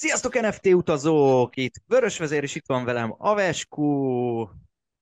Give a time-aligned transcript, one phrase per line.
[0.00, 1.56] Sziasztok NFT utazók!
[1.56, 3.82] Itt Vörös Vezér, és itt van velem Avesku.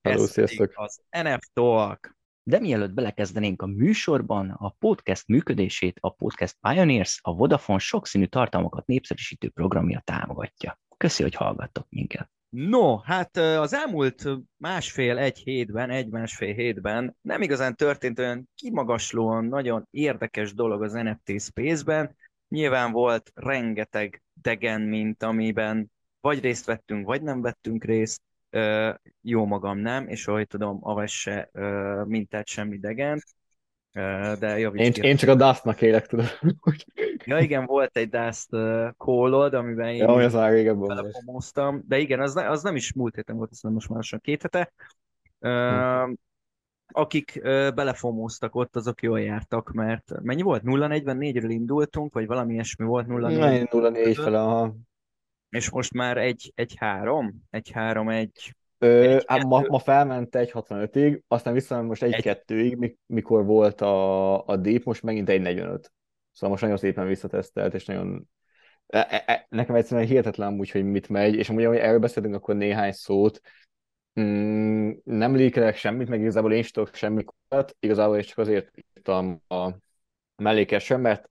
[0.02, 0.72] Hello, Ez sziasztok!
[0.74, 2.16] az NF Talk.
[2.42, 8.86] De mielőtt belekezdenénk a műsorban, a podcast működését a Podcast Pioneers, a Vodafone sokszínű tartalmakat
[8.86, 10.80] népszerűsítő programja támogatja.
[10.96, 12.30] Köszi, hogy hallgattok minket.
[12.48, 20.54] No, hát az elmúlt másfél-egy hétben, egy-másfél hétben nem igazán történt olyan kimagaslóan nagyon érdekes
[20.54, 22.16] dolog az NFT Space-ben.
[22.48, 28.20] Nyilván volt rengeteg degen, mint amiben vagy részt vettünk, vagy nem vettünk részt.
[28.50, 28.90] Ö,
[29.22, 33.22] jó magam nem, és ahogy tudom, Aves se ö, mintát semmi degen.
[33.92, 36.38] Ö, de javíts Én, én csak a Dustnak élek, tudod.
[37.24, 38.48] Ja igen, volt egy Dust
[38.96, 40.34] callod, amiben én ja, az
[41.86, 44.72] de igen, az, az nem is múlt héten volt, hanem most már lassan két hete.
[45.40, 46.12] Hm.
[46.92, 50.62] Akik uh, belefomóztak ott, azok jól jártak, mert mennyi volt?
[50.64, 54.74] 0-44-ről indultunk, vagy valami ilyesmi volt 0 Na, én 0-4 fele, aha.
[55.48, 60.34] és most már egy, egy három, egy három, egy, Ö, Egy, hát ma, ma felment
[60.34, 62.14] egy 65-ig, aztán visszament most Egy.
[62.22, 65.92] 1-2-ig, mik- mikor volt a, a deep, most megint egy 45.
[66.32, 68.28] Szóval most nagyon szépen visszatesztelt, és nagyon...
[68.86, 72.34] E, e, e, nekem egyszerűen hihetetlen úgy, hogy mit megy, és amúgy, ahogy erről beszélünk,
[72.34, 73.40] akkor néhány szót.
[74.20, 77.34] Mm, nem lékelek semmit, meg igazából én is tudok semmit,
[77.78, 79.70] igazából és csak azért írtam a
[80.36, 81.30] mellékesen, mert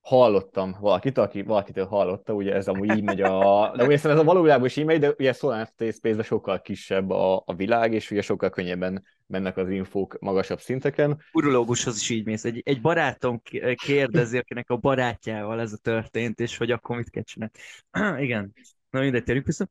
[0.00, 3.70] hallottam valakit, aki valakitől hallotta, ugye ez amúgy így megy a...
[3.76, 7.42] De ugye ez a valójában is így megy, de ugye Solana Space-ben sokkal kisebb a,
[7.46, 11.22] a világ, és ugye sokkal könnyebben mennek az infók magasabb szinteken.
[11.32, 12.44] urológushoz is így mész.
[12.44, 13.42] Egy, egy barátom
[13.74, 17.54] kérdezi, akinek a barátjával ez a történt, és hogy akkor mit kell csinálni.
[18.24, 18.52] igen.
[18.90, 19.68] Na mindegy, térjünk vissza.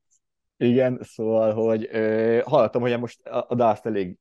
[0.58, 4.18] Igen, szóval, hogy ö, hallottam, hogy most a, a Dust elég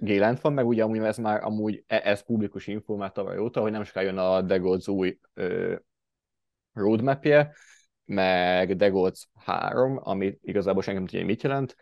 [0.00, 3.60] gélent van, meg ugye amúgy ez már amúgy e- ez publikus info már tavaly óta,
[3.60, 5.74] hogy nem sokára jön a Degods új ö,
[6.72, 7.54] roadmapje,
[8.04, 11.76] meg Degods 3, ami igazából senki nem tudja, mit jelent,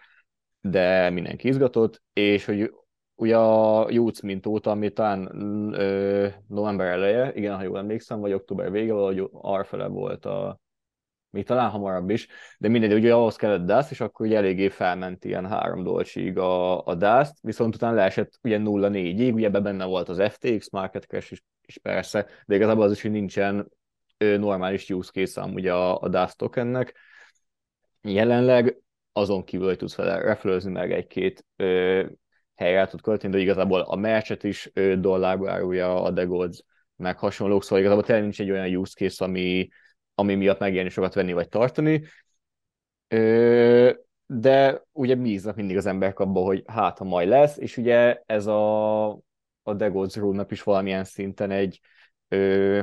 [0.61, 2.73] de mindenki izgatott, és hogy
[3.15, 3.89] ugye a
[4.23, 5.31] mint óta, ami talán
[5.75, 10.61] ö, november eleje, igen, ha jól emlékszem, vagy október vége, valahogy arfele volt a
[11.31, 15.25] még talán hamarabb is, de mindegy, ugye ahhoz kellett DAST, és akkor ugye eléggé felment
[15.25, 20.09] ilyen három dolcsig a, a DAST, viszont utána leesett ugye 0-4-ig, ugye ebben benne volt
[20.09, 23.69] az FTX, Market Crash is, is persze, de igazából az is, hogy nincsen
[24.19, 26.95] normális use case amúgy a, a DAST tokennek.
[28.03, 28.77] Jelenleg
[29.13, 32.05] azon kívül, hogy tudsz vele reflőzni meg egy-két ö,
[32.55, 36.63] helyre tud költeni, de igazából a merchet is ö, dollárba árulja a Degods,
[36.97, 39.69] meg hasonlók, szóval igazából tényleg nincs egy olyan use case, ami,
[40.21, 42.03] ami miatt megélni sokat venni vagy tartani.
[44.27, 48.47] De ugye bíznak mindig az emberek abban, hogy hát, ha majd lesz, és ugye ez
[48.47, 49.09] a,
[49.63, 51.81] a Degods Rule-nap is valamilyen szinten egy
[52.29, 52.81] ö,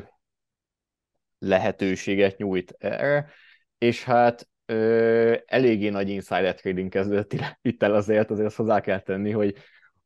[1.40, 3.30] lehetőséget nyújt erre,
[3.78, 9.00] és hát ö, eléggé nagy insider trading kezdődött itt el azért, azért azt hozzá kell
[9.00, 9.56] tenni, hogy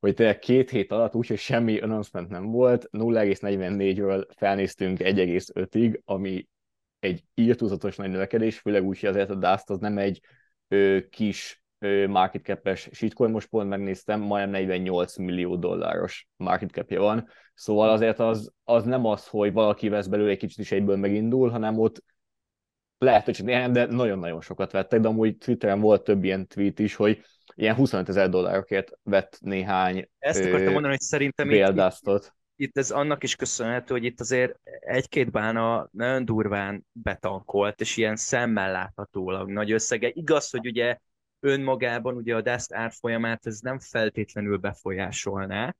[0.01, 6.47] hogy tényleg két hét alatt úgyhogy semmi announcement nem volt, 0,44-ről felnéztünk 1,5-ig, ami
[7.01, 10.21] egy írtózatos nagy növekedés, főleg úgy, hogy azért a Dust az nem egy
[10.67, 17.01] ö, kis ö, market cap-es shitcoin, most pont megnéztem, majdnem 48 millió dolláros market capja
[17.01, 20.95] van, szóval azért az, az nem az, hogy valaki vesz belőle egy kicsit is egyből
[20.97, 22.03] megindul, hanem ott
[22.97, 26.95] lehet, hogy néhány, de nagyon-nagyon sokat vettek, de amúgy Twitteren volt több ilyen tweet is,
[26.95, 27.21] hogy
[27.55, 31.53] ilyen 25 ezer dollárokért vett néhány Ezt akartam mondani, hogy szerintem itt,
[32.61, 38.15] itt, ez annak is köszönhető, hogy itt azért egy-két bána nagyon durván betankolt, és ilyen
[38.15, 40.09] szemmel láthatólag nagy összege.
[40.13, 40.97] Igaz, hogy ugye
[41.39, 45.75] önmagában ugye a Dust árfolyamát ez nem feltétlenül befolyásolná,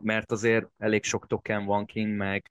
[0.00, 2.50] mert azért elég sok token van kint, meg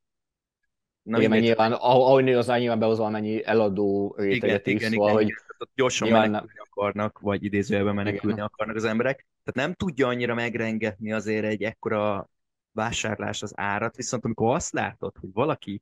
[1.04, 1.48] Na, igen, mindegy.
[1.48, 5.26] nyilván, ahogy nő az nyilván behozva mennyi eladó igen, réteget is, igen, szóval, igen, hogy
[5.26, 5.70] igen.
[5.76, 8.46] Gyorsan nyilván menekülni akarnak, vagy idézőjelben menekülni Igen.
[8.46, 9.28] akarnak az emberek.
[9.44, 12.30] Tehát nem tudja annyira megrengetni azért egy ekkora
[12.72, 15.82] vásárlás az árat, viszont amikor azt látod, hogy valaki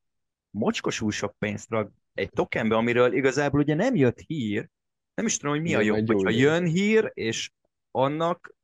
[0.50, 4.70] mocskosul sok pénzt rak egy tokenbe, amiről igazából ugye nem jött hír,
[5.14, 7.52] nem is tudom, hogy mi a Nem, jobb, egy hogyha jön hír, és
[7.92, 8.56] annak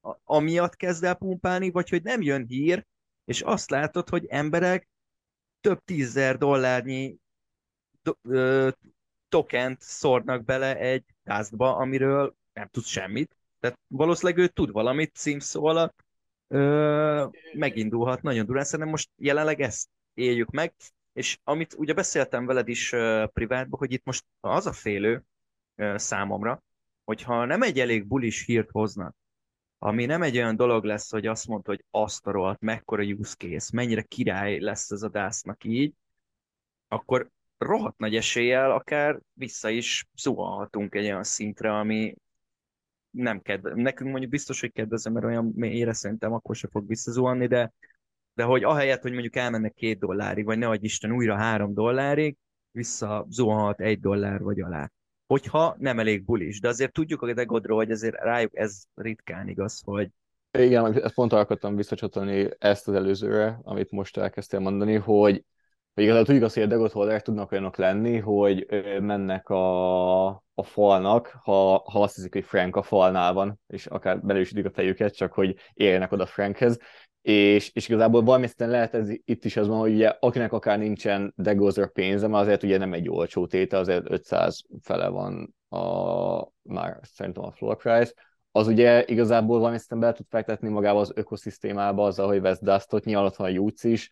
[0.00, 2.86] a- amiatt kezd el pumpálni, vagy hogy nem jön hír,
[3.24, 4.88] és azt látod, hogy emberek
[5.60, 7.16] több tízezer dollárnyi
[8.02, 8.68] do- ö,
[9.28, 13.36] tokent szórnak bele egy dustba, amiről nem tudsz semmit.
[13.60, 16.03] Tehát valószínűleg ő tud valamit címszó alatt,
[16.54, 18.64] ö, megindulhat nagyon durán.
[18.64, 20.74] Szerintem most jelenleg ezt éljük meg,
[21.12, 25.22] és amit ugye beszéltem veled is ö, privátban, hogy itt most az a félő
[25.74, 26.62] ö, számomra,
[27.04, 29.16] hogyha nem egy elég bulis hírt hoznak,
[29.78, 33.34] ami nem egy olyan dolog lesz, hogy azt mondta, hogy azt a rohadt, mekkora use
[33.34, 35.94] case, mennyire király lesz ez a dásznak így,
[36.88, 42.14] akkor rohadt nagy eséllyel akár vissza is zuhanhatunk egy olyan szintre, ami
[43.14, 43.72] nem kedve.
[43.74, 47.72] Nekünk mondjuk biztos, hogy kedvezem, mert olyan mélyre szerintem akkor se fog visszazuhanni, de,
[48.34, 52.36] de hogy ahelyett, hogy mondjuk elmennek két dollárig, vagy nehogy Isten újra három dollárig,
[52.70, 54.90] vissza zuhanhat egy dollár vagy alá.
[55.26, 56.60] Hogyha nem elég bulis.
[56.60, 60.10] De azért tudjuk a Degodról, hogy azért rájuk ez ritkán igaz, hogy
[60.58, 65.44] igen, ezt pont akartam visszacsatolni ezt az előzőre, amit most elkezdtél mondani, hogy
[65.94, 68.66] hogy igazából tudjuk azt, hogy a Degot holderek tudnak olyanok lenni, hogy
[69.00, 74.20] mennek a, a falnak, ha, ha azt hiszik, hogy Frank a falnál van, és akár
[74.20, 76.78] belősítik a fejüket, csak hogy érjenek oda Frankhez,
[77.22, 81.32] és, és igazából valami lehet ez itt is az van, hogy ugye, akinek akár nincsen
[81.36, 86.98] Degozer pénze, mert azért ugye nem egy olcsó tétel, azért 500 fele van a, már
[87.02, 88.14] szerintem a floor price,
[88.50, 93.24] az ugye igazából valami bele tud fektetni magába az ökoszisztémába, azzal, hogy vesz Dustot, nyilván
[93.24, 94.10] ott van a Jutz is,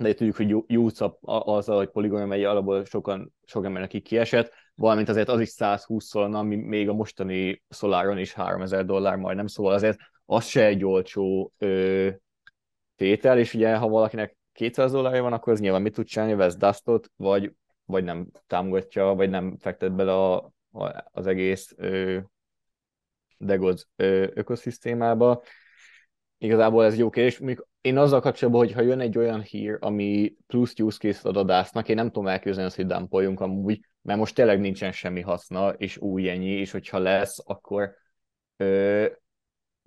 [0.00, 5.08] de tudjuk, hogy Jutz azzal, hogy poligon megy, alapból sokan, sok embernek így kiesett, valamint
[5.08, 9.72] azért az is 120 szólna, ami még a mostani Solaron is 3000 dollár majdnem, szóval
[9.72, 12.08] azért az se egy olcsó ö,
[12.96, 16.56] tétel, és ugye ha valakinek 200 dollárja van, akkor az nyilván mit tud csinálni, vesz
[16.56, 17.54] Dustot, vagy,
[17.84, 20.34] vagy nem támogatja, vagy nem fektet bele a,
[20.72, 22.18] a, az egész ö,
[23.38, 25.42] Degoz ökoszisztémába.
[26.42, 27.38] Igazából ez jó kérdés.
[27.38, 31.36] Még én azzal kapcsolatban, hogy ha jön egy olyan hír, ami plusz use case ad
[31.36, 35.20] a DAS-nak, én nem tudom elképzelni azt, hogy dumpoljunk amúgy, mert most tényleg nincsen semmi
[35.20, 37.94] haszna, és új ennyi, és hogyha lesz, akkor
[38.56, 39.06] ö,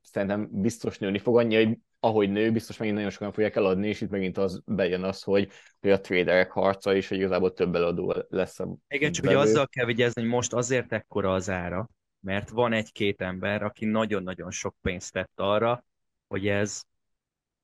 [0.01, 4.01] szerintem biztos nőni fog annyi, hogy ahogy nő, biztos megint nagyon sokan fogják eladni, és
[4.01, 5.49] itt megint az bejön az, hogy,
[5.79, 9.67] hogy a traderek harca, és hogy igazából több eladó lesz a Igen, csak ugye azzal
[9.67, 11.89] kell vigyázni, hogy most azért ekkora az ára,
[12.19, 15.85] mert van egy-két ember, aki nagyon-nagyon sok pénzt tett arra,
[16.33, 16.83] hogy ez,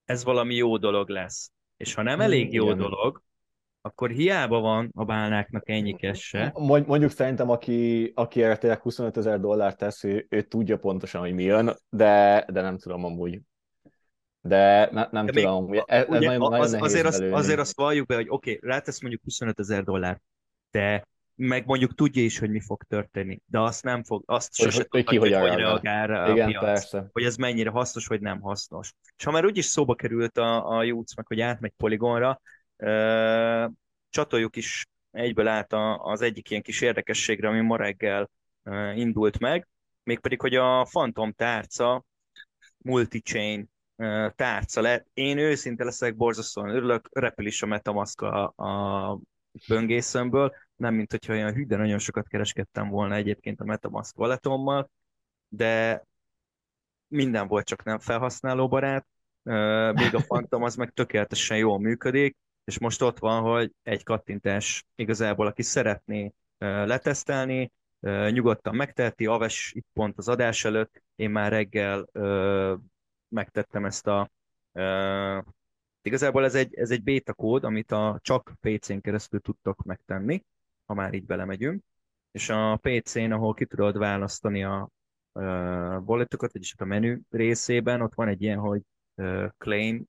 [0.05, 1.51] ez valami jó dolog lesz.
[1.77, 2.77] És ha nem elég jó Igen.
[2.77, 3.23] dolog,
[3.81, 6.53] akkor hiába van a bálnáknak ennyi kesse.
[6.85, 11.33] Mondjuk szerintem, aki, aki erre tényleg 25 ezer dollárt tesz, ő, ő, tudja pontosan, hogy
[11.33, 13.41] mi jön, de, de nem tudom amúgy.
[14.41, 17.59] De ne, nem de tudom, még, ez, ez ugye, nagyon, nagyon az, azért, azt, azért
[17.59, 20.21] azt valljuk be, hogy oké, okay, rátesz mondjuk 25 ezer dollárt,
[20.71, 21.07] de
[21.41, 24.85] meg mondjuk tudja is, hogy mi fog történni, de azt nem fog, azt hogy, sose
[24.89, 27.09] hogy, ki hogy, hogy reagál Igen, a piac, persze.
[27.11, 28.93] hogy ez mennyire hasznos, vagy nem hasznos.
[29.17, 32.41] És ha már úgyis szóba került a, a Jutz, meg hogy átmegy poligonra,
[32.77, 33.71] uh,
[34.09, 38.29] csatoljuk is egyből át a, az egyik ilyen kis érdekességre, ami ma reggel
[38.63, 39.67] uh, indult meg,
[40.03, 42.05] mégpedig, hogy a Phantom tárca
[42.77, 45.07] multi-chain uh, tárca lett.
[45.13, 49.19] Én őszinte leszek, borzasztóan örülök, repül is a Metamask a, a
[49.67, 54.89] böngészőmből, nem mint hogyha olyan hű, de nagyon sokat kereskedtem volna egyébként a Metamask walletommal,
[55.47, 56.03] de
[57.07, 59.07] minden volt, csak nem felhasználóbarát,
[59.93, 64.85] még a Phantom az meg tökéletesen jól működik, és most ott van, hogy egy kattintás
[64.95, 67.71] igazából, aki szeretné letesztelni,
[68.29, 72.05] nyugodtan megteheti, Aves itt pont az adás előtt, én már reggel
[73.29, 74.29] megtettem ezt a
[76.01, 80.43] Igazából ez egy, ez egy beta kód, amit a csak PC-n keresztül tudtok megtenni,
[80.89, 81.83] ha már így belemegyünk,
[82.31, 84.89] és a PC-n, ahol ki tudod választani a
[86.05, 88.81] walletokat, vagyis a menü részében, ott van egy ilyen, hogy
[89.57, 90.05] claim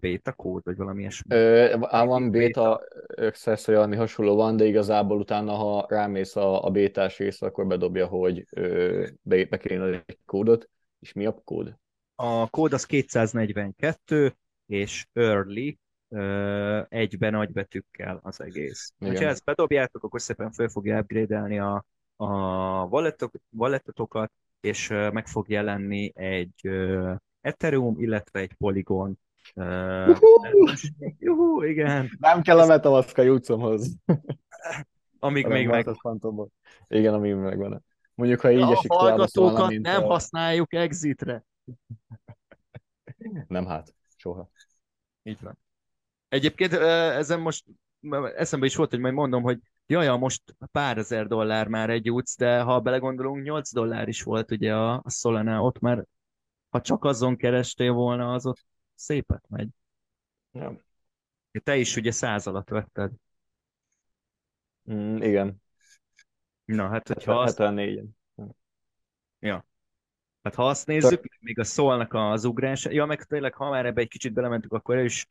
[0.00, 1.34] beta kód, vagy valami ilyesmi.
[1.34, 2.82] Ö, van beta
[3.16, 7.66] access, vagy valami hasonló van, de igazából utána, ha rámész a, a bétás részre, akkor
[7.66, 10.68] bedobja, hogy ö, be, be kéne egy kódot,
[11.00, 11.76] és mi a kód?
[12.14, 14.34] A kód az 242,
[14.66, 15.78] és early
[16.88, 18.92] egyben nagybetűkkel az egész.
[18.98, 19.16] Igen.
[19.16, 21.84] Ha ezt bedobjátok, akkor szépen fel fogja upgrade a,
[22.16, 22.28] a
[23.50, 26.68] walletotokat, és meg fog jelenni egy
[27.40, 29.18] Ethereum, illetve egy Polygon
[31.18, 32.16] Juhu, igen.
[32.18, 33.96] Nem kell a Metamask a jutszomhoz.
[35.18, 35.88] Amíg még meg...
[36.88, 37.84] Igen, amíg megvan.
[38.14, 40.06] Mondjuk, ha így a esik hallgatókat nem a...
[40.06, 41.44] használjuk exitre.
[43.46, 44.50] Nem hát, soha.
[45.22, 45.58] Így van.
[46.34, 47.64] Egyébként ezen most
[48.36, 52.36] eszembe is volt, hogy majd mondom, hogy jaj, most pár ezer dollár már egy út,
[52.36, 56.04] de ha belegondolunk, 8 dollár is volt ugye a, a Solana, ott már
[56.68, 58.64] ha csak azon kerestél volna, az ott
[58.94, 59.68] szépet megy.
[60.52, 60.76] Ja.
[61.62, 63.12] Te is ugye száz alatt vetted.
[64.92, 65.62] Mm, igen.
[66.64, 67.58] Na, hát hogyha azt...
[67.58, 68.04] 74
[69.38, 69.66] Ja.
[70.42, 71.36] Hát ha azt nézzük, Te...
[71.40, 74.98] még a szólnak az ugrás, ja, meg tényleg, ha már ebbe egy kicsit belementünk, akkor
[74.98, 75.26] is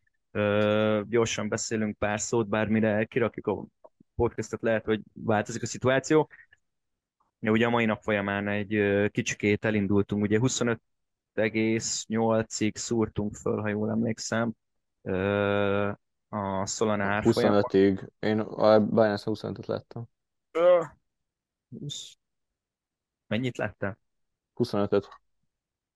[1.07, 3.65] gyorsan beszélünk pár szót, bármire kirakjuk a
[4.15, 6.29] podcastot, lehet, hogy változik a szituáció.
[7.39, 13.89] Ja, ugye a mai nap folyamán egy kicsikét elindultunk, ugye 25,8-ig szúrtunk föl, ha jól
[13.89, 14.53] emlékszem,
[16.29, 17.61] a Solana árfolyama.
[17.61, 18.07] 25-ig.
[18.19, 20.09] Én a Binance 25-öt láttam.
[21.79, 22.17] 20.
[23.27, 23.97] Mennyit láttál?
[24.55, 25.09] 25-öt.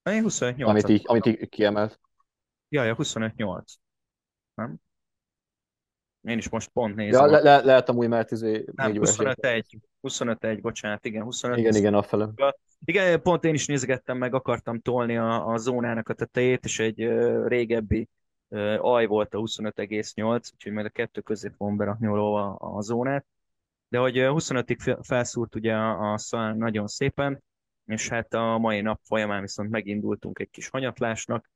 [0.04, 2.00] Én 25 Amit így, amit így kiemelt.
[2.70, 3.74] Jaj, a 25-8.
[4.58, 4.76] Nem?
[6.22, 7.26] Én is most pont nézem.
[7.26, 8.66] Ja, le, le, lehet amúgy, mert izé...
[8.76, 9.64] Nem, 25-1.
[10.02, 12.30] 25-1 bocsánat, igen, 25 Igen, igen, afele.
[12.86, 17.06] Igen, pont én is nézgettem meg, akartam tolni a, a zónának a tetejét, és egy
[17.06, 18.10] uh, régebbi
[18.48, 23.26] uh, aj volt a 25,8, úgyhogy majd a kettő közé fogom berakni a, a zónát.
[23.90, 27.44] De hogy 25-ig felszúrt ugye a, a szal nagyon szépen,
[27.86, 31.50] és hát a mai nap folyamán viszont megindultunk egy kis hanyatlásnak.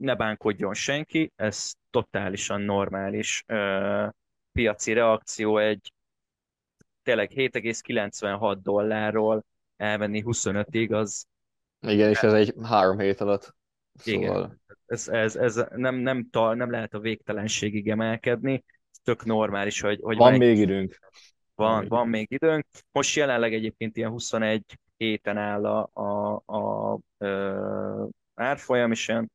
[0.00, 4.08] Ne bánkodjon senki, ez totálisan normális uh,
[4.52, 5.92] piaci reakció egy
[7.02, 9.44] tényleg 7,96 dollárról
[9.76, 11.26] elvenni 25-ig, az...
[11.80, 13.54] Igen, és ez egy három hét alatt.
[13.94, 14.20] Szóval...
[14.22, 19.80] Igen, ez, ez, ez nem, nem, ta, nem lehet a végtelenségig emelkedni, ez tök normális,
[19.80, 19.98] hogy...
[20.02, 20.98] hogy van, van még időnk.
[21.54, 22.66] Van, van még időnk.
[22.92, 29.30] Most jelenleg egyébként ilyen 21 héten áll a, a, a, a árfolyam, és ilyen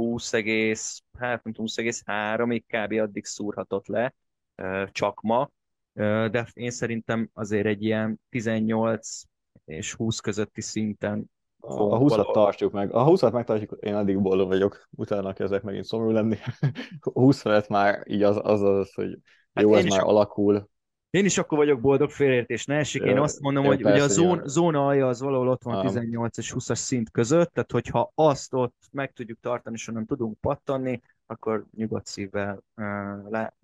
[0.00, 2.92] 20 egész, hát nem tudom, 20 egész 3-ig kb.
[2.92, 4.14] addig szúrhatott le,
[4.86, 5.50] csak ma,
[6.30, 9.22] de én szerintem azért egy ilyen 18
[9.64, 11.30] és 20 közötti szinten
[11.62, 12.94] a 20-at tartjuk meg.
[12.94, 16.36] A 20-at megtartjuk, én addig boldog vagyok, utána kezdek megint szomorú lenni.
[17.00, 19.18] 20 felett már így az az, az hogy
[19.52, 20.68] jó, hát ez már alakul.
[21.10, 23.02] Én is akkor vagyok boldog, félértés ne esik.
[23.02, 26.54] Én azt mondom, hogy ugye a zón, zóna alja az valahol ott van 18 és
[26.58, 31.64] 20-as szint között, tehát hogyha azt ott meg tudjuk tartani, és onnan tudunk pattanni, akkor
[31.76, 32.84] nyugodt szívvel uh,
[33.30, 33.54] le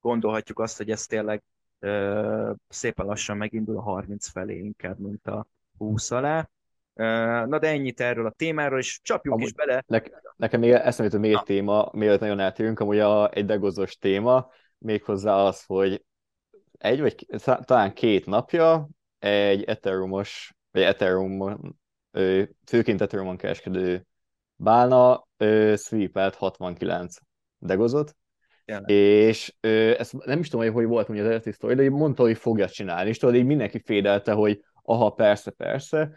[0.00, 1.42] gondolhatjuk azt, hogy ez tényleg
[1.80, 5.46] uh, szépen lassan megindul a 30 felé inkább, mint a
[5.78, 6.48] 20 alá.
[6.94, 7.04] Uh,
[7.46, 9.84] na de ennyit erről a témáról, és csapjunk amúgy is bele.
[9.86, 10.00] Ne,
[10.36, 15.34] nekem még eszembe még egy téma, mielőtt nagyon eltérünk, amúgy a, egy degozos téma, méghozzá
[15.34, 16.04] az, hogy
[16.78, 17.26] egy vagy
[17.64, 21.58] talán két napja egy Ethereumos, vagy Ethereum,
[22.66, 24.06] főként Ethereumon kereskedő
[24.54, 25.26] bálna
[25.76, 27.16] sweepelt 69
[27.58, 28.16] degozot,
[28.64, 28.84] Jelen.
[28.86, 32.22] és ö, ezt nem is tudom, hogy hogy volt mondja az eredeti sztori, de mondta,
[32.22, 36.10] hogy fogja csinálni, és tudod, így mindenki fédelte, hogy aha, persze, persze,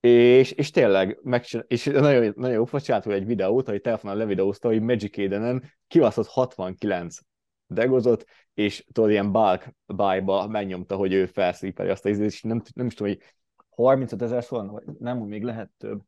[0.00, 4.80] és, és tényleg, megcsinál, és nagyon, nagyon jó, csinált egy videót, hogy telefonon levideózta, hogy
[4.80, 7.16] Magic Eden-en kivaszott 69
[7.66, 12.62] degozot, és tudod, ilyen bulk buy-ba megnyomta, hogy ő felszípeli azt a ízét, és nem,
[12.74, 13.22] nem is tudom, hogy
[13.68, 16.00] 35 ezer szól, vagy nem, még lehet több.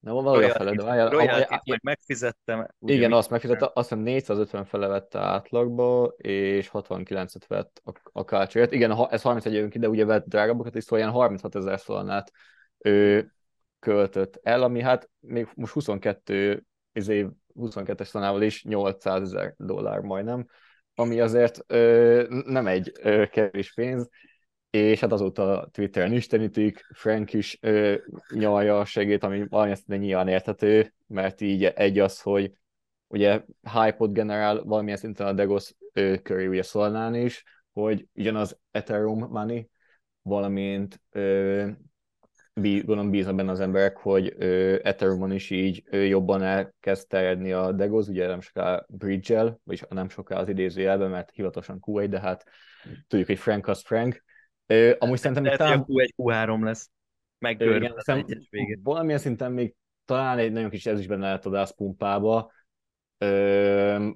[0.00, 1.08] Nem van valami fele, de várjál.
[1.08, 2.66] Royalty-t meg megfizettem.
[2.80, 8.72] Igen, azt megfizettem, azt hiszem 450 fele vette átlagba, és 69-et vett a, a kácsért.
[8.72, 12.32] Igen, ez 31 jön ki, de ugye vett drágábbakat is, szóval ilyen 36 ezer szolnát
[12.78, 13.32] ő
[13.78, 20.00] költött el, ami hát még most 22 ez év 22-es tanával is 800 ezer dollár
[20.00, 20.46] majdnem,
[20.94, 24.08] ami azért ö, nem egy ö, kevés pénz,
[24.70, 27.94] és hát azóta Twitteren istenítik, Frank is ö,
[28.34, 32.52] nyalja a segét, ami valamilyen nyilván érthető, mert így egy az, hogy
[33.06, 33.42] ugye
[33.72, 39.68] hype-ot generál valamilyen szinten a Degos ö, köré ugye Solnán is, hogy ugyanaz Ethereum money,
[40.22, 41.68] valamint ö,
[42.54, 47.72] gondolom bíznak benne az emberek, hogy ö, Ethereumon is így ö, jobban elkezd terjedni a
[47.72, 52.44] Degoz, ugye nem soká bridge-el, vagyis nem soká az idézőjelben, mert hivatalosan Q1, de hát
[53.06, 54.24] tudjuk, hogy Frank az Frank.
[54.66, 55.78] Ö, amúgy szerintem Lehet, talán...
[55.78, 56.90] hogy a Q1, Q3 lesz.
[58.50, 58.78] Végét.
[58.82, 62.52] Valamilyen szinten még talán egy nagyon kis ez is benne lehet a pumpába,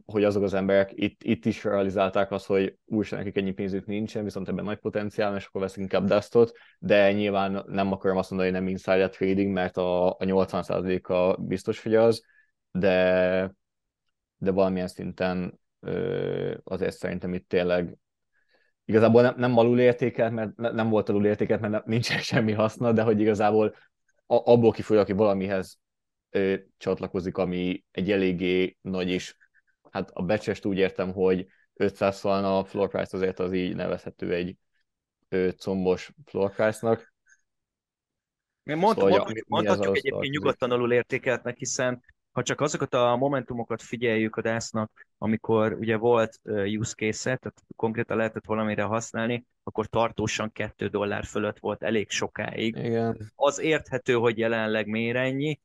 [0.05, 4.25] hogy azok az emberek itt, itt is realizálták azt, hogy újság nekik ennyi pénzük nincsen,
[4.25, 8.51] viszont ebben nagy potenciál, és akkor veszik inkább Dustot, de nyilván nem akarom azt mondani,
[8.51, 12.25] hogy nem insider trading, mert a, a 80%-a biztos, hogy az,
[12.71, 13.55] de,
[14.37, 15.61] de valamilyen szinten
[16.65, 17.97] azért szerintem itt tényleg
[18.85, 23.03] igazából nem, nem alul értékelt, mert nem volt alul értékelt, mert nincsen semmi haszna, de
[23.03, 23.75] hogy igazából
[24.27, 25.79] abból kifolyólag, aki valamihez
[26.77, 29.37] csatlakozik, ami egy eléggé nagy is.
[29.91, 34.35] Hát a becsest úgy értem, hogy 500 szalna a floor price azért az így nevezhető
[34.35, 34.57] egy
[35.29, 37.13] ö, combos floor price-nak.
[38.63, 42.03] Mond, szóval, mondhatjuk, mondhatjuk egyébként nyugodtan alul értékeltnek, hiszen
[42.35, 46.41] ha csak azokat a momentumokat figyeljük a DAS-nak, amikor ugye volt
[46.79, 52.77] use case tehát konkrétan lehetett valamire használni, akkor tartósan 2 dollár fölött volt elég sokáig.
[52.77, 53.33] Igen.
[53.35, 55.61] Az érthető, hogy jelenleg miért ennyi,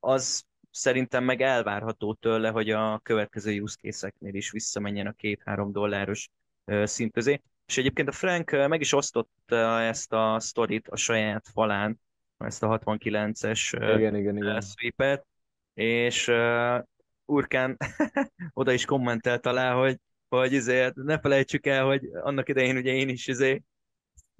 [0.00, 6.30] az szerintem meg elvárható tőle, hogy a következő use case-eknél is visszamenjen a két-három dolláros
[6.64, 7.42] szint közé.
[7.66, 12.00] És egyébként a Frank meg is osztotta ezt a sztorit a saját falán,
[12.38, 14.60] ezt a 69-es igen, igen, igen.
[14.60, 15.26] sweepet,
[15.74, 16.30] és
[17.24, 17.76] Urkán
[18.52, 23.08] oda is kommentelt alá, hogy, hogy izé, ne felejtsük el, hogy annak idején ugye én
[23.08, 23.62] is izé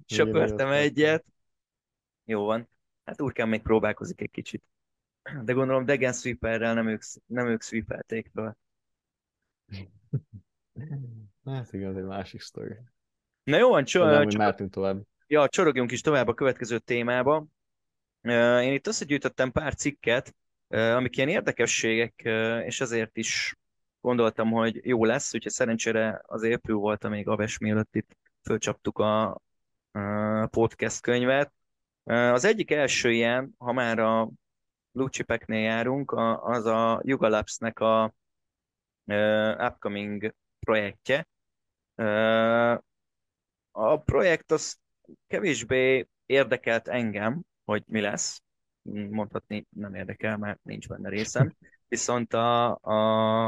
[0.05, 1.25] söpörtem egyet.
[2.25, 2.69] Jó van.
[3.05, 4.63] Hát Urkán még próbálkozik egy kicsit.
[5.43, 8.55] De gondolom Degen Sweeperrel nem ők, nem ők sweepelték föl.
[11.45, 12.75] Hát igen, egy másik sztori.
[13.43, 15.01] Na jó van, cso- cso- tovább.
[15.27, 17.45] Ja, csorogjunk is tovább a következő témába.
[18.61, 20.35] Én itt összegyűjtöttem pár cikket,
[20.67, 22.21] amik ilyen érdekességek,
[22.65, 23.55] és ezért is
[24.01, 29.41] gondoltam, hogy jó lesz, úgyhogy szerencsére az épül volt, amíg Aves mielőtt itt fölcsaptuk a
[30.49, 31.53] podcast könyvet.
[32.03, 34.29] Az egyik első ilyen, ha már a
[34.99, 38.13] Lucsipeknél járunk, az a Yuga Labs-nek a
[39.57, 41.27] upcoming projektje.
[43.71, 44.79] A projekt az
[45.27, 48.41] kevésbé érdekelt engem, hogy mi lesz.
[49.09, 51.55] Mondhatni nem érdekel, mert nincs benne részem.
[51.87, 53.47] Viszont a, a,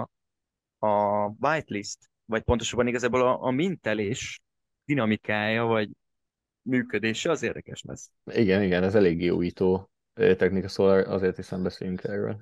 [0.80, 4.42] a whitelist, vagy pontosabban igazából a, a mintelés
[4.86, 5.90] dinamikája, vagy
[6.62, 8.12] működése az érdekes lesz.
[8.26, 9.91] Igen, igen, ez elég újító
[10.38, 12.42] technika, szóval azért hiszem beszélünk erről.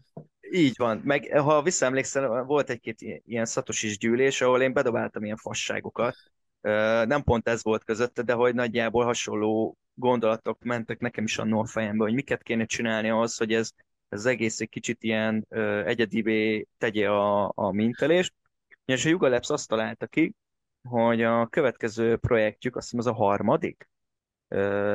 [0.51, 6.15] Így van, meg ha visszaemlékszel, volt egy-két ilyen szatosis gyűlés, ahol én bedobáltam ilyen fasságokat.
[7.05, 11.65] Nem pont ez volt közötte, de hogy nagyjából hasonló gondolatok mentek nekem is annól a
[11.65, 13.71] fejembe, hogy miket kéne csinálni ahhoz, hogy ez,
[14.09, 15.45] ez egész egy kicsit ilyen
[15.85, 18.33] egyedibé tegye a, a mintelést.
[18.85, 20.33] És a Yuga Labs azt találta ki,
[20.89, 23.89] hogy a következő projektjük, azt hiszem az a harmadik,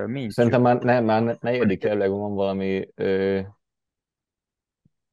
[0.07, 3.41] mint Szerintem már, ne, már negyedik kerületben van valami, ö,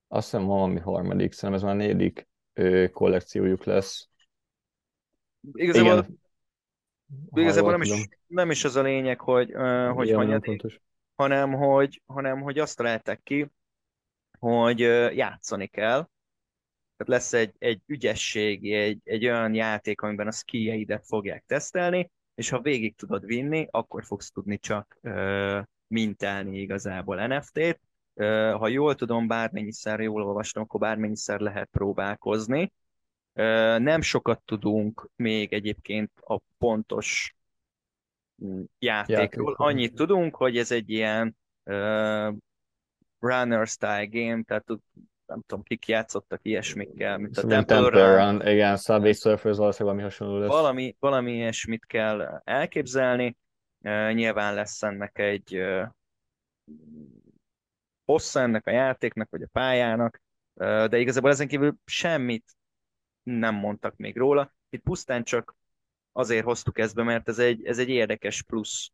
[0.08, 4.10] azt hiszem van valami harmadik, szerintem ez már negyedik ö, kollekciójuk lesz.
[5.52, 6.20] Igazából, Igen.
[7.34, 10.82] igazából nem, is, nem is az a lényeg, hogy, uh, hogy hanyadik,
[11.16, 13.52] hanem hogy, hanem hogy azt találták ki,
[14.40, 14.80] hogy
[15.16, 16.10] játszani kell,
[16.98, 22.50] tehát lesz egy, egy ügyesség, egy, egy olyan játék, amiben a skijeidet fogják tesztelni, és
[22.50, 27.80] ha végig tudod vinni, akkor fogsz tudni csak uh, mintálni igazából NFT-t.
[28.14, 32.72] Uh, ha jól tudom, bármennyiszer, jól olvastam, akkor bármennyiszer lehet próbálkozni.
[33.34, 37.36] Uh, nem sokat tudunk még egyébként a pontos
[38.44, 39.50] mm, játékról.
[39.50, 39.66] Játék.
[39.68, 42.36] Annyit tudunk, hogy ez egy ilyen uh,
[43.20, 44.66] runner style game, tehát
[45.32, 48.48] nem tudom, kik játszottak ilyesmikkel, mint a Temple, Temple Run.
[48.48, 50.50] Igen, Subway Surfers valószínűleg valami hasonló lesz.
[50.50, 53.38] Valami, valami ilyesmit kell elképzelni.
[53.84, 55.88] Uh, nyilván lesz ennek egy uh,
[58.06, 60.22] hossza ennek a játéknak, vagy a pályának,
[60.54, 62.56] uh, de igazából ezen kívül semmit
[63.24, 64.54] nem mondtak még róla.
[64.70, 65.56] Itt pusztán csak
[66.12, 68.92] azért hoztuk ezt be, mert ez egy, ez egy érdekes plusz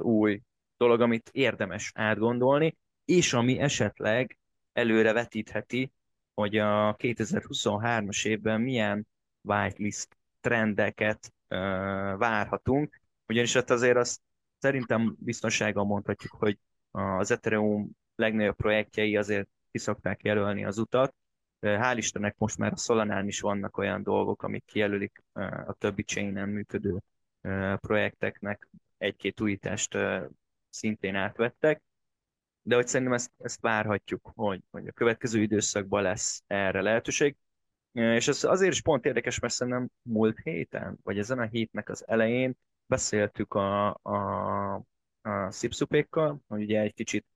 [0.00, 0.40] új
[0.76, 4.38] dolog, amit érdemes átgondolni, és ami esetleg
[4.76, 5.92] előre vetítheti,
[6.34, 9.06] hogy a 2023-as évben milyen
[9.42, 11.58] whitelist trendeket uh,
[12.18, 14.20] várhatunk, ugyanis hát azért azt
[14.58, 16.58] szerintem biztonsággal mondhatjuk, hogy
[16.90, 21.14] az Ethereum legnagyobb projektjei azért kiszokták jelölni az utat.
[21.60, 25.22] Hál' Istennek most már a Solanán is vannak olyan dolgok, amik kijelölik
[25.66, 27.02] a többi chainen működő
[27.76, 29.96] projekteknek egy-két újítást
[30.70, 31.82] szintén átvettek
[32.66, 37.36] de hogy szerintem ezt, ezt várhatjuk, hogy, hogy a következő időszakban lesz erre lehetőség.
[37.92, 42.08] És ez azért is pont érdekes, mert szerintem múlt héten, vagy ezen a hétnek az
[42.08, 44.74] elején beszéltük a, a,
[45.22, 47.26] a szipszupékkal, hogy ugye egy kicsit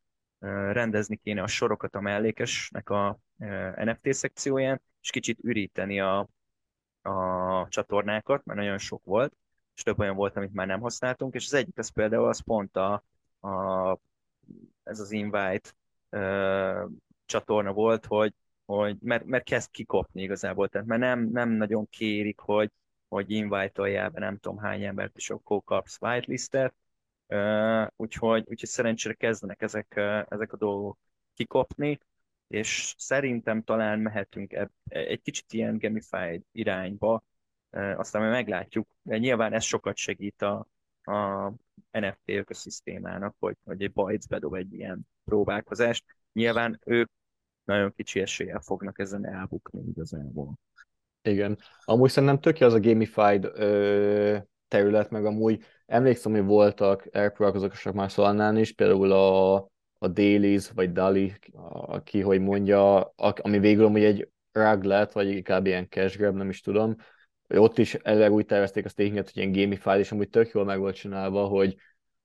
[0.72, 3.18] rendezni kéne a sorokat a mellékesnek a
[3.76, 6.28] NFT szekcióján, és kicsit üríteni a,
[7.02, 9.36] a csatornákat, mert nagyon sok volt,
[9.74, 12.76] és több olyan volt, amit már nem használtunk, és az egyik az például az pont
[12.76, 13.04] a,
[13.40, 13.98] a
[14.82, 15.72] ez az invite
[16.10, 16.90] uh,
[17.24, 22.38] csatorna volt, hogy, hogy mert, mert kezd kikopni igazából, tehát mert nem, nem nagyon kérik,
[22.38, 22.70] hogy,
[23.08, 26.74] hogy invite-oljál be nem tudom hány embert, és akkor kapsz whitelistet,
[27.26, 30.98] uh, úgyhogy, úgyhogy szerencsére kezdenek ezek, uh, ezek a dolgok
[31.34, 31.98] kikopni,
[32.50, 37.22] és szerintem talán mehetünk eb- egy kicsit ilyen gamified irányba,
[37.70, 40.66] aztán majd meglátjuk, de nyilván ez sokat segít a,
[41.10, 41.54] a
[41.90, 46.04] NFT ökoszisztémának, hogy, hogy egy Bytes bedob egy ilyen próbálkozást.
[46.32, 47.10] Nyilván ők
[47.64, 50.58] nagyon kicsi eséllyel fognak ezen elbukni igazából.
[51.22, 51.58] Igen.
[51.84, 54.36] Amúgy szerintem tök az a gamified ö,
[54.68, 59.54] terület, meg amúgy emlékszem, hogy voltak elpróbálkozók már Solannán is, például a,
[59.98, 61.34] a Dailies, vagy Dali,
[61.86, 66.48] aki hogy mondja, ami végül amúgy egy rug lett, vagy inkább ilyen cash grab, nem
[66.48, 66.96] is tudom,
[67.58, 70.78] ott is elég úgy tervezték a stakinget, hogy ilyen gamified, és amúgy tök jól meg
[70.78, 71.76] volt csinálva, hogy,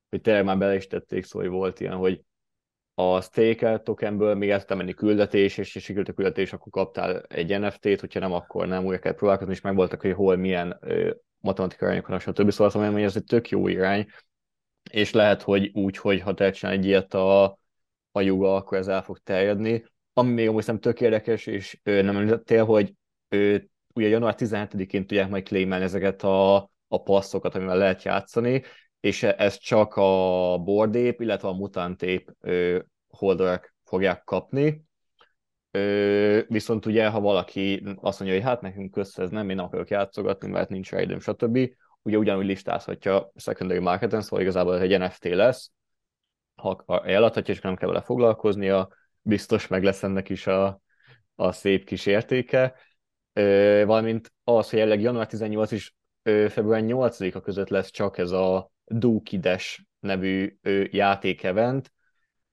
[0.10, 2.22] hogy tényleg már bele is tették, szóval volt ilyen, hogy
[2.94, 7.60] a stake tokenből még el tudtam menni küldetés, és sikerült a küldetés, akkor kaptál egy
[7.60, 10.80] NFT-t, hogyha nem, akkor nem, újra kell próbálkozni, és megvoltak, hogy hol milyen
[11.40, 12.50] matematikai arányok van, stb.
[12.52, 14.06] Szóval azt mondom, hogy ez egy tök jó irány,
[14.92, 17.44] és lehet, hogy úgy, hogy ha te egy ilyet a,
[18.12, 19.86] a joga, akkor ez el fog terjedni.
[20.14, 22.94] Ami még amúgy nem tök érdekes, és ő nem említettél, hogy
[23.30, 26.56] ő, ugye január 17-én tudják majd claimelni ezeket a,
[26.88, 28.64] a passzokat, amivel lehet játszani,
[29.00, 32.32] és ez csak a bordép, illetve a mutantép
[33.08, 34.84] holderek fogják kapni.
[35.72, 39.66] Ö, viszont ugye, ha valaki azt mondja, hogy hát nekünk közt ez nem, én nem
[39.66, 41.70] akarok játszogatni, mert nincs rá időm, stb.,
[42.02, 45.72] ugye ugyanúgy listázhatja secondary marketen, szóval igazából egy NFT lesz,
[46.56, 48.90] ha eladhatja, és nem kell vele foglalkoznia,
[49.22, 50.82] biztos meg lesz ennek is a,
[51.36, 52.76] a szép kis értéke.
[53.86, 55.94] Valamint az, hogy jelenleg január 18 és
[56.24, 60.58] február 8-a között lesz csak ez a Dukides nevű
[60.92, 61.92] játékevent.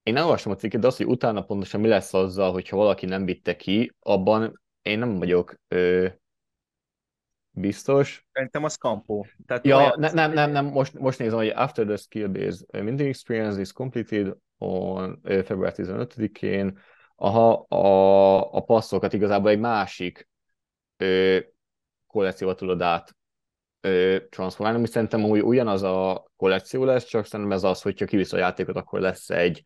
[0.03, 3.07] Én nem olvastam a cikket, de az, hogy utána pontosan mi lesz azzal, hogyha valaki
[3.07, 6.07] nem vitte ki, abban én nem vagyok ö,
[7.51, 8.27] biztos.
[8.33, 9.27] Szerintem az kampó.
[9.47, 9.95] Tehát ja, olyan...
[9.99, 14.37] ne, nem, nem, nem, most, most nézem, hogy after the skill-based minting experience is completed
[14.59, 16.79] on február 15-én,
[17.17, 20.29] aha, a, a passzokat igazából egy másik
[21.03, 21.39] ö,
[22.07, 23.17] kollekcióba tudod át
[24.31, 28.39] transformálni, ami szerintem hogy ugyanaz a kollekció lesz, csak szerintem ez az, hogyha kivisz a
[28.39, 29.63] játékot, akkor lesz egy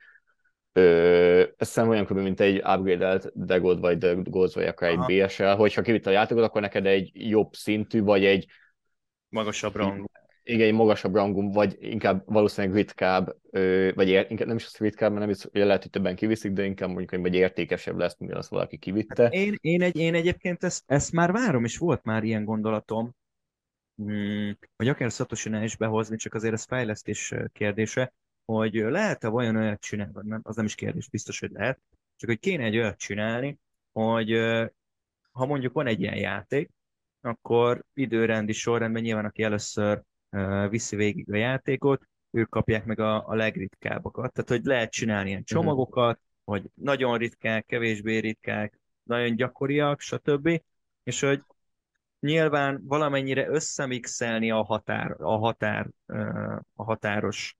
[0.72, 2.22] Ö, ez szerintem olyan kb.
[2.22, 5.06] mint egy upgrade-elt Degod vagy Degods, vagy akár Aha.
[5.06, 8.46] egy BSL, hogyha kivitt a játékot, akkor neked egy jobb szintű, vagy egy
[9.28, 10.04] magasabb rangú.
[10.48, 13.36] Igen, magasabb rangú, vagy inkább valószínűleg ritkább,
[13.94, 16.64] vagy ér, inkább nem is az ritkább, mert nem is, lehet, hogy többen kiviszik, de
[16.64, 19.22] inkább mondjuk, hogy értékesebb lesz, mint az valaki kivitte.
[19.22, 23.14] Hát én, én, egy, én egyébként ezt, ezt már várom, és volt már ilyen gondolatom,
[23.96, 28.12] hmm, hogy akár Satoshi is behozni, csak azért ez fejlesztés kérdése,
[28.44, 31.80] hogy lehet-e vajon olyat csinálni, nem, az nem is kérdés, biztos, hogy lehet,
[32.16, 33.58] csak hogy kéne egy olyat csinálni,
[33.92, 34.30] hogy
[35.30, 36.70] ha mondjuk van egy ilyen játék,
[37.20, 40.02] akkor időrendi sorrendben nyilván, aki először
[40.68, 44.32] viszi végig a játékot, ők kapják meg a, a legritkábbakat.
[44.32, 45.56] Tehát, hogy lehet csinálni ilyen mhm.
[45.56, 50.62] csomagokat, hogy nagyon ritkák, kevésbé ritkák, nagyon gyakoriak, stb.
[51.02, 51.42] És hogy
[52.20, 55.88] nyilván valamennyire összemixelni a határ, a határ,
[56.74, 57.56] a határos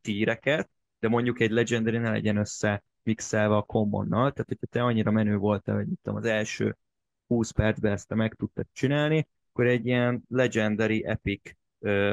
[0.00, 5.10] tíreket, de mondjuk egy Legendary ne legyen össze mixelve a commonnal, tehát hogyha te annyira
[5.10, 6.76] menő voltál, hogy itt az első
[7.26, 11.50] 20 percben ezt te meg tudtad csinálni, akkor egy ilyen Legendary Epic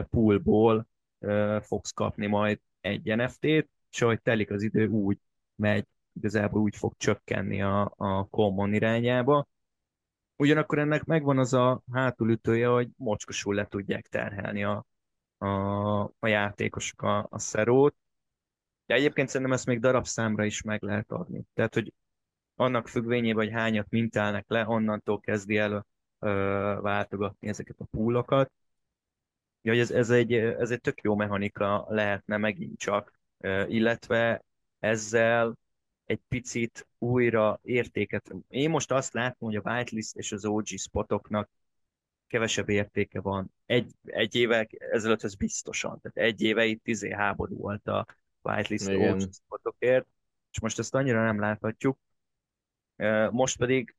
[0.09, 0.87] poolból
[1.61, 5.17] fogsz kapni majd egy NFT-t, és ahogy telik az idő, úgy
[5.55, 9.47] megy, igazából úgy fog csökkenni a, a common irányába.
[10.35, 14.85] Ugyanakkor ennek megvan az a hátulütője, hogy mocskosul le tudják terhelni a,
[15.37, 15.47] a,
[16.03, 17.95] a játékosok a, a szerót.
[18.85, 21.43] De egyébként szerintem ezt még darabszámra is meg lehet adni.
[21.53, 21.93] Tehát, hogy
[22.55, 25.85] annak függvényében, hogy hányat mintálnak le, onnantól kezdi el
[26.19, 26.29] ö,
[26.81, 28.51] váltogatni ezeket a púlokat.
[29.61, 33.19] Ja, hogy ez, ez, egy, ez egy tök jó mechanika lehetne megint csak,
[33.67, 34.43] illetve
[34.79, 35.57] ezzel
[36.05, 38.31] egy picit újra értéket.
[38.47, 41.49] Én most azt látom, hogy a whitelist és az OG spotoknak
[42.27, 43.53] kevesebb értéke van.
[43.65, 45.99] Egy, egy éve ezelőtt ez biztosan.
[46.01, 48.05] Tehát egy éve itt izé háború volt a
[48.41, 50.07] whitelist spotokért,
[50.51, 51.97] és most ezt annyira nem láthatjuk.
[53.31, 53.95] Most pedig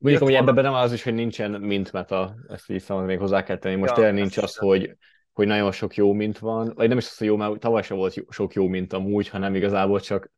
[0.00, 3.42] Mondjuk, hogy ebben nem az is, hogy nincsen mint meta, ezt így szóval még hozzá
[3.42, 3.74] kell tenni.
[3.74, 4.96] Most ja, tényleg nincs az, hogy,
[5.32, 7.96] hogy nagyon sok jó mint van, vagy nem is az, hogy jó, mert tavaly sem
[7.96, 10.32] volt sok jó mint amúgy, hanem igazából csak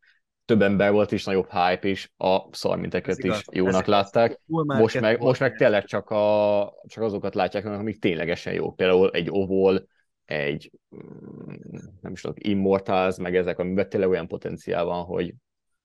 [0.44, 4.40] több ember volt is, nagyobb hype is, a szarminteket is jónak Ez látták.
[4.46, 8.76] Most meg, most meg tényleg csak, a, csak azokat látják, amik ténylegesen jók.
[8.76, 9.86] Például egy Ovol,
[10.24, 11.54] egy mm,
[12.00, 15.34] nem is tudom, Immortals, meg ezek, amiben tényleg olyan potenciál van, hogy...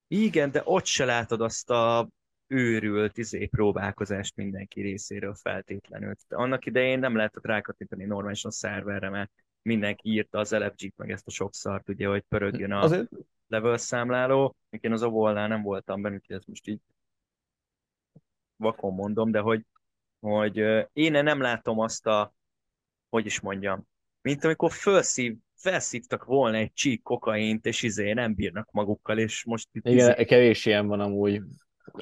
[0.08, 2.10] Igen, de ott se látod azt a
[2.52, 6.14] őrült izé, próbálkozást mindenki részéről feltétlenül.
[6.28, 11.12] De annak idején nem lehetett rákattintani normálisan a szerverre, mert mindenki írta az LFG-t, meg
[11.12, 12.82] ezt a sok szart, ugye, hogy pörögjön a...
[12.82, 13.10] Azért
[13.48, 16.80] level számláló, én az ovolnál nem voltam benne, úgyhogy ezt most így
[18.56, 19.66] vakon mondom, de hogy,
[20.20, 20.58] hogy
[20.94, 22.34] én nem látom azt a,
[23.10, 23.88] hogy is mondjam,
[24.22, 29.68] mint amikor felszív, felszívtak volna egy csík kokaint, és izé nem bírnak magukkal, és most
[29.72, 30.26] itt Igen, izé...
[30.26, 31.42] kevés ilyen van amúgy.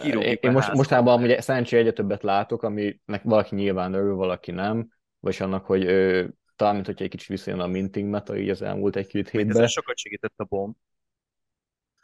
[0.03, 4.87] Én, én most, mostában ugye szerencsé egyre többet látok, aminek valaki nyilván örül, valaki nem,
[5.19, 8.61] vagy annak, hogy ő, talán, mint hogyha egy kicsit visszajön a minting meta így az
[8.61, 9.63] elmúlt egy-két hétben.
[9.63, 10.75] Ez sokat segített a bomb.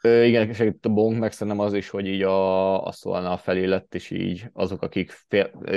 [0.02, 3.64] Ö, igen, segít a bonk, meg szerintem az is, hogy így a, a szolna felé
[3.64, 5.26] lett, és így azok, akik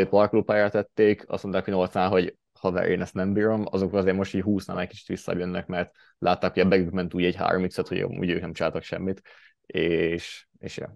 [0.10, 4.34] parkolópályát tették, azt mondták, hogy 8 hogy haver, én ezt nem bírom, azok azért most
[4.34, 7.88] így húsznám egy kicsit visszajönnek, mert látták, hogy a begük ment úgy egy 3 x
[7.88, 9.22] hogy úgy ők nem csináltak semmit,
[9.66, 10.96] és, és ja.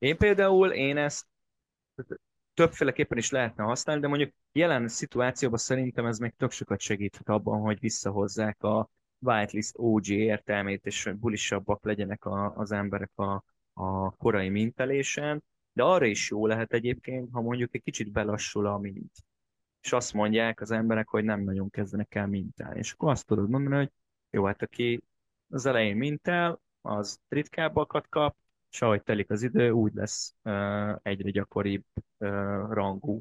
[0.00, 1.26] Én például, én ezt
[2.54, 7.60] többféleképpen is lehetne használni, de mondjuk jelen szituációban szerintem ez még tök sokat segíthet abban,
[7.60, 14.48] hogy visszahozzák a whitelist OG értelmét, és bulisabbak legyenek a, az emberek a, a korai
[14.48, 19.12] mintelésen, de arra is jó lehet egyébként, ha mondjuk egy kicsit belassul a mint.
[19.80, 22.78] És azt mondják az emberek, hogy nem nagyon kezdenek el mintálni.
[22.78, 23.92] És akkor azt tudod mondani, hogy
[24.30, 25.02] jó, hát aki
[25.48, 28.36] az elején mintál, az ritkábbakat kap,
[28.70, 31.84] és ahogy telik az idő, úgy lesz uh, egyre gyakoribb
[32.18, 32.28] uh,
[32.70, 33.20] rangú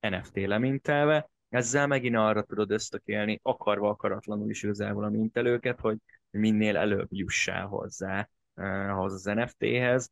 [0.00, 1.30] NFT lemintelve.
[1.48, 5.98] Ezzel megint arra tudod ösztökélni, akarva akaratlanul is igazából a mintelőket, hogy
[6.30, 10.10] minél előbb jussál hozzá uh, ahhoz az NFT-hez.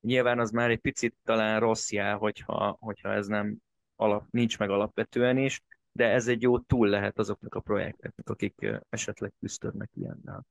[0.00, 3.56] Nyilván az már egy picit talán rossz jel, hogyha, hogyha ez nem
[3.96, 8.66] alap, nincs meg alapvetően is, de ez egy jó túl lehet azoknak a projekteknek, akik
[8.88, 10.46] esetleg küzdődnek ilyennel.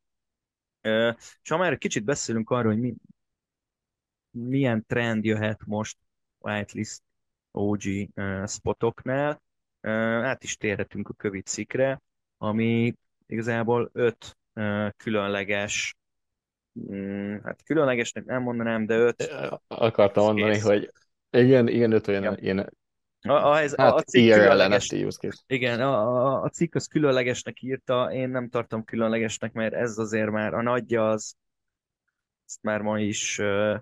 [0.83, 2.93] Uh, és ha már kicsit beszélünk arról, hogy mi,
[4.33, 5.97] milyen trend jöhet most
[6.37, 7.01] whitelist
[7.51, 7.81] OG
[8.15, 9.41] uh, spotoknál.
[9.81, 9.91] Uh,
[10.25, 12.01] át is térhetünk a kövi cikkre,
[12.37, 15.95] ami igazából öt uh, különleges,
[16.73, 19.33] um, hát különlegesnek nem mondanám, de öt...
[19.67, 20.91] Akartam mondani, hogy
[21.29, 22.35] igen, igen, öt olyan ja.
[22.39, 22.73] ilyen
[23.27, 24.91] a, a, ez, hát a cikk különleges,
[25.47, 30.29] igen, a, a, a cikk az különlegesnek írta, én nem tartom különlegesnek, mert ez azért
[30.29, 31.35] már a nagyja az,
[32.45, 33.79] ezt már ma is uh,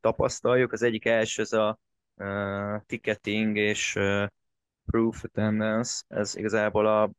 [0.00, 0.72] tapasztaljuk.
[0.72, 1.78] Az egyik első ez a
[2.86, 3.98] ticketing és
[4.84, 7.10] proof attendance, ez igazából a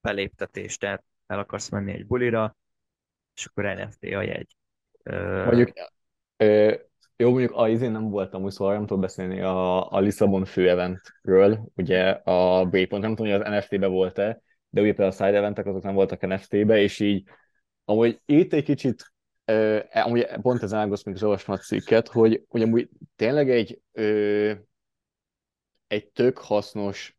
[0.00, 2.56] beléptetés, tehát el akarsz menni egy bulira,
[3.34, 4.56] és akkor NFT a jegy.
[5.44, 5.72] Mondjuk,
[7.16, 11.68] jó, mondjuk a izén nem voltam, úgy szóval nem tudok beszélni a, a Lisszabon főeventről,
[11.74, 15.66] ugye a Waypoint, nem tudom, hogy az NFT-be volt-e, de ugye például a side eventek
[15.66, 17.28] azok nem voltak NFT-be, és így
[17.84, 19.12] amúgy itt egy kicsit
[19.52, 24.52] Uh, amúgy pont ezen még az olvastam a cikket, hogy, hogy amúgy tényleg egy, ö,
[25.86, 27.16] egy tök hasznos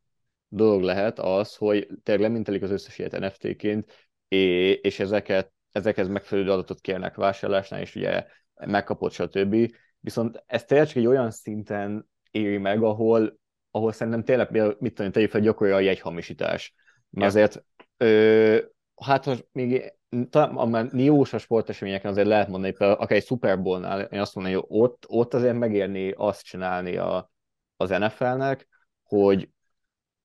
[0.48, 6.82] dolog lehet az, hogy tényleg lemintelik az összes ilyet NFT-ként, és ezeket, ezekhez megfelelő adatot
[6.82, 8.26] kérnek vásárlásnál, és ugye
[8.66, 9.74] megkapott, stb.
[10.00, 13.40] Viszont ez tényleg csak egy olyan szinten éri meg, ahol,
[13.72, 16.74] ahol szerintem tényleg, mit tudom, tegyük fel gyakori a jegyhamisítás.
[17.10, 17.64] Mert azért,
[17.98, 18.58] ö,
[19.02, 19.94] hát most még
[20.30, 24.36] talán a Niós a sporteseményeken azért lehet mondani, például akár egy Super Bowl-nál, én azt
[24.36, 27.32] mondom, hogy ott, ott azért megérni azt csinálni a,
[27.76, 28.68] az NFL-nek,
[29.04, 29.50] hogy,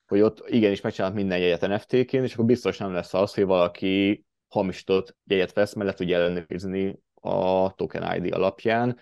[0.06, 4.24] hogy ott igenis megcsinálnak minden jegyet NFT-ként, és akkor biztos nem lesz az, hogy valaki
[4.48, 8.98] hamisított jegyet vesz, mert le tudja ellenőrizni a Token ID alapján,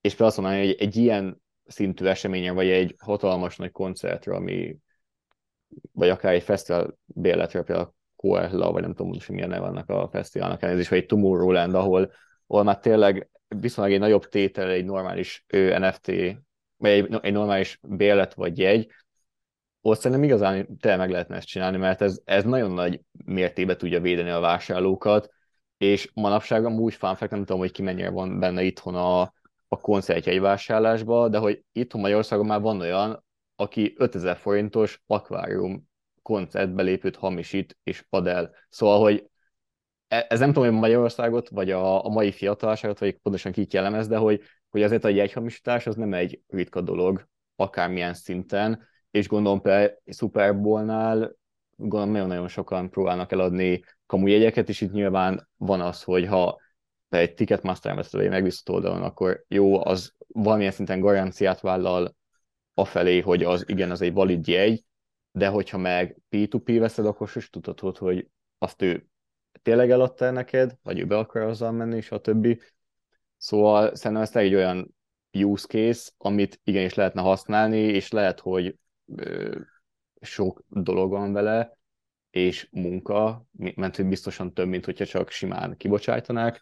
[0.00, 4.76] és például azt mondani, hogy egy ilyen szintű eseményen, vagy egy hatalmas nagy koncertre, ami
[5.92, 10.08] vagy akár egy fesztivál bérletre, például Koala, vagy nem tudom hogy milyen neve vannak a
[10.12, 12.10] fesztiválnak elnézést, vagy egy Tomorrowland, ahol,
[12.46, 16.06] ahol már tényleg viszonylag egy nagyobb tétel egy normális ő, NFT,
[16.76, 18.90] vagy egy, egy normális bérlet vagy jegy,
[19.80, 24.00] ott szerintem igazán tényleg meg lehetne ezt csinálni, mert ez, ez nagyon nagy mértékben tudja
[24.00, 25.30] védeni a vásárlókat,
[25.78, 29.20] és manapság amúgy fanfek, nem tudom, hogy ki mennyire van benne itthon a,
[29.68, 33.24] a koncertjegy vásárlásba, de hogy itthon Magyarországon már van olyan,
[33.56, 35.88] aki 5000 forintos akvárium
[36.26, 38.50] koncertbe lépőt hamisít és ad el.
[38.68, 39.30] Szóval, hogy
[40.08, 44.08] e, ez nem tudom, hogy Magyarországot, vagy a, a mai fiatalságot, vagy pontosan ki jellemez,
[44.08, 49.60] de hogy, hogy azért a jegyhamisítás az nem egy ritka dolog, akármilyen szinten, és gondolom
[49.60, 51.36] például Super Bowl-nál
[51.76, 56.60] gondolom nagyon-nagyon sokan próbálnak eladni kamu jegyeket, és itt nyilván van az, hogy ha
[57.08, 62.16] egy Ticketmaster veszed megbízható oldalon, akkor jó, az valamilyen szinten garanciát vállal
[62.74, 64.85] afelé, hogy az igen, az egy valid jegy,
[65.36, 69.06] de hogyha meg P2P veszed, akkor is tudhatod, hogy azt ő
[69.62, 72.60] tényleg eladta neked, vagy ő be akar azzal menni, és a többi.
[73.36, 74.94] Szóval szerintem ez egy olyan
[75.32, 78.78] use case, amit igenis lehetne használni, és lehet, hogy
[79.16, 79.58] ö,
[80.20, 81.78] sok dolog van vele,
[82.30, 86.60] és munka, mert hogy biztosan több, mint hogyha csak simán kibocsájtanák,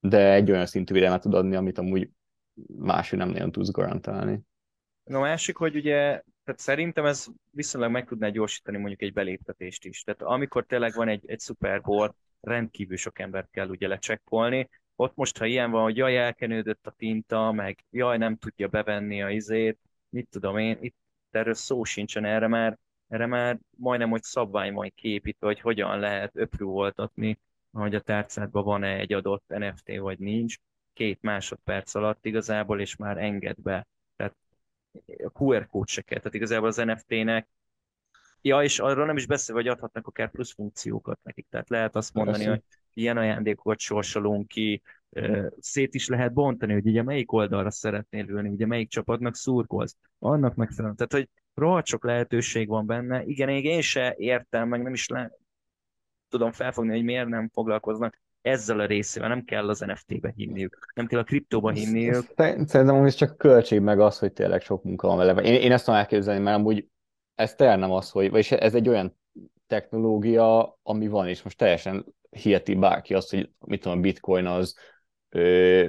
[0.00, 2.10] de egy olyan szintű védelmet tud adni, amit amúgy
[2.76, 4.40] máshogy nem nagyon tudsz garantálni.
[5.04, 10.02] A másik, hogy ugye tehát szerintem ez viszonylag meg tudná gyorsítani mondjuk egy beléptetést is.
[10.02, 14.68] Tehát amikor tényleg van egy, egy Super Bowl, rendkívül sok embert kell ugye lecsekkolni.
[14.96, 19.22] Ott most, ha ilyen van, hogy jaj, elkenődött a tinta, meg jaj, nem tudja bevenni
[19.22, 20.96] a izét, mit tudom én, itt
[21.30, 26.32] erről szó sincsen, erre már, erre már majdnem, hogy szabvány majd képítve, hogy hogyan lehet
[26.58, 27.38] voltatni,
[27.72, 30.56] hogy a tárcádban van-e egy adott NFT, vagy nincs,
[30.92, 33.86] két másodperc alatt igazából, és már enged be.
[35.32, 36.18] QR kód se kell.
[36.18, 37.48] Tehát igazából az NFT-nek
[38.40, 41.46] Ja, és arról nem is beszél, hogy adhatnak akár plusz funkciókat nekik.
[41.50, 42.50] Tehát lehet azt mondani, Persze.
[42.50, 42.62] hogy
[42.94, 44.82] ilyen ajándékokat sorsolunk ki,
[45.58, 50.54] szét is lehet bontani, hogy ugye melyik oldalra szeretnél ülni, ugye melyik csapatnak szurkolsz, annak
[50.54, 50.96] megfelelően.
[50.96, 53.24] Tehát, hogy rohadt sok lehetőség van benne.
[53.24, 55.32] Igen, én se értem, meg nem is le,
[56.28, 61.06] tudom felfogni, hogy miért nem foglalkoznak ezzel a részével, nem kell az NFT-be hinniük, nem
[61.06, 62.24] kell a kriptóba hinniük.
[62.36, 65.42] Szerintem ez csak költség meg az, hogy tényleg sok munka van vele.
[65.42, 66.88] Én, én ezt tudom elképzelni, mert amúgy
[67.34, 69.16] ez tényleg nem az, hogy, vagyis ez egy olyan
[69.66, 74.76] technológia, ami van, és most teljesen hiheti bárki azt, hogy mit tudom, a bitcoin az
[75.28, 75.86] ö,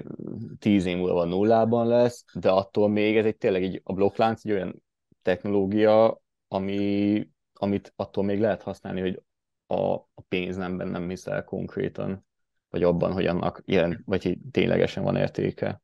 [0.60, 4.52] tíz év múlva nullában lesz, de attól még ez egy tényleg egy, a blokklánc egy
[4.52, 4.84] olyan
[5.22, 9.22] technológia, ami, amit attól még lehet használni, hogy
[9.68, 12.28] a, a pénz nem nem hiszel konkrétan,
[12.70, 15.82] vagy abban, hogy annak ilyen, vagy ténylegesen van értéke.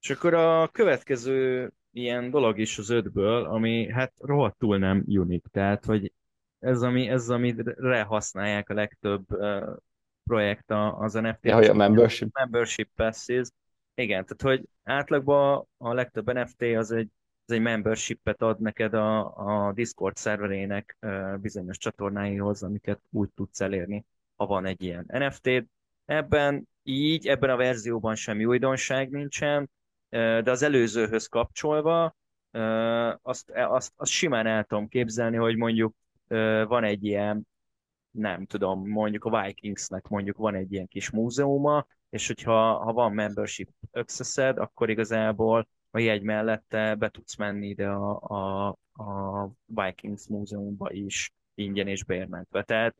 [0.00, 5.84] És akkor a következő ilyen dolog is az ötből, ami hát rohadtul nem unik, tehát
[5.84, 6.12] hogy
[6.58, 9.76] ez, ami, ez amire használják a legtöbb uh,
[10.24, 11.44] projekt az NFT.
[11.44, 12.38] Ja, hogy a membership.
[12.38, 13.48] Membership passes.
[13.94, 17.08] Igen, tehát hogy átlagban a legtöbb NFT az egy,
[17.46, 23.60] az egy membership-et ad neked a, a Discord szerverének uh, bizonyos csatornáihoz, amiket úgy tudsz
[23.60, 24.04] elérni,
[24.40, 25.66] ha van egy ilyen NFT-d.
[26.04, 29.70] Ebben így, ebben a verzióban semmi újdonság nincsen,
[30.08, 32.16] de az előzőhöz kapcsolva
[33.22, 35.94] azt, azt, azt simán el tudom képzelni, hogy mondjuk
[36.66, 37.46] van egy ilyen,
[38.10, 43.12] nem tudom, mondjuk a Vikingsnek mondjuk van egy ilyen kis múzeuma, és hogyha ha van
[43.12, 48.68] membership access akkor igazából a jegy mellette be tudsz menni ide a, a,
[49.02, 52.62] a Vikings múzeumba is ingyen és bérmentve.
[52.62, 52.94] Tehát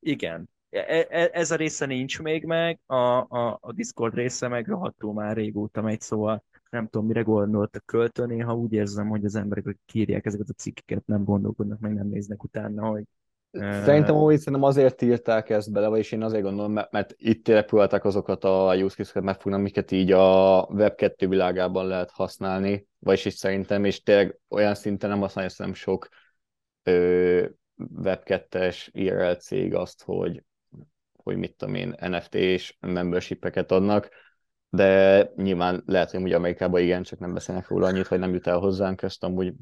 [0.00, 4.66] igen, E, e, ez a része nincs még meg, a, a, a Discord része meg
[4.66, 9.34] rohadtul már régóta megy, szóval nem tudom, mire gondoltak költeni, ha úgy érzem, hogy az
[9.34, 13.04] emberek, akik kírják ezeket a cikkeket, nem gondolkodnak, meg nem néznek utána, hogy
[13.52, 18.04] Szerintem úgy szerintem azért írták ezt bele, vagyis én azért gondolom, mert, mert itt repültek
[18.04, 23.84] azokat a use case-eket megfogni, amiket így a Web2 világában lehet használni, vagyis is szerintem,
[23.84, 26.08] és tényleg olyan szinten nem használja szerintem sok
[26.82, 27.46] ö,
[28.02, 30.42] Web2-es IRL cég azt, hogy
[31.22, 34.08] hogy mit tudom én, NFT és membershipeket adnak,
[34.68, 38.46] de nyilván lehet, hogy ugye Amerikában igen, csak nem beszélnek róla annyit, hogy nem jut
[38.46, 39.54] el hozzánk ezt, amúgy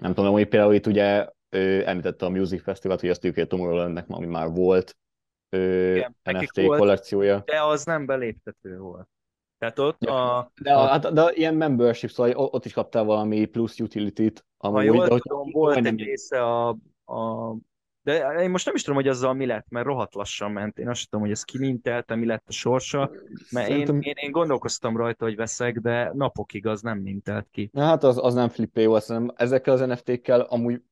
[0.00, 4.04] nem tudom, hogy például itt ugye ő említette a Music Festival, hogy azt ők Tomorrowlandnek,
[4.08, 4.96] ami már volt
[5.48, 7.42] ő, igen, NFT volt, kollekciója.
[7.44, 9.08] De az nem beléptető volt.
[9.58, 10.52] Tehát ott ja, a...
[10.62, 14.46] De, a, hát, de ilyen membership, szóval ott is kaptál valami plusz utility-t.
[14.56, 16.76] Amúgy, ha jól de, tudom, volt egy része a,
[17.10, 17.56] a
[18.02, 20.78] de én most nem is tudom, hogy azzal mi lett, mert rohadt lassan ment.
[20.78, 23.10] Én azt tudom, hogy ez kimintelte, mi lett a sorsa,
[23.50, 23.94] mert Szerintem...
[23.94, 27.70] én, én, én, gondolkoztam rajta, hogy veszek, de napokig az nem mintelt ki.
[27.72, 30.82] Na, hát az, az nem flippé volt, szerintem ezekkel az NFT-kkel amúgy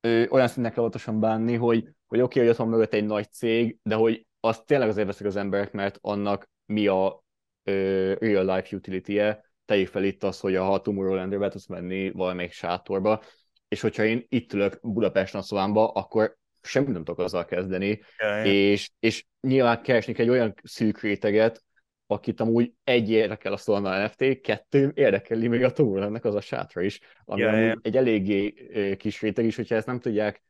[0.00, 3.04] ö, olyan színnek kell óvatosan bánni, hogy, hogy oké, okay, hogy ott van mögött egy
[3.04, 7.24] nagy cég, de hogy azt tényleg azért veszik az emberek, mert annak mi a
[7.62, 12.10] ö, real life utility-je, tegyük fel itt az, hogy a, ha Tomorrowland-re be tudsz menni
[12.10, 13.22] valamelyik sátorba,
[13.68, 18.44] és hogyha én itt ülök Budapesten a szobámba, akkor semmit nem tudok azzal kezdeni, ja.
[18.44, 21.64] És, és nyilván keresni egy olyan szűk réteget,
[22.06, 26.82] akit amúgy egy érdekel a Solana NFT, kettő érdekeli még a ennek az a sátra
[26.82, 27.76] is, ami ja, ja.
[27.82, 28.54] egy eléggé
[28.96, 30.42] kis réteg is, hogyha ezt nem tudják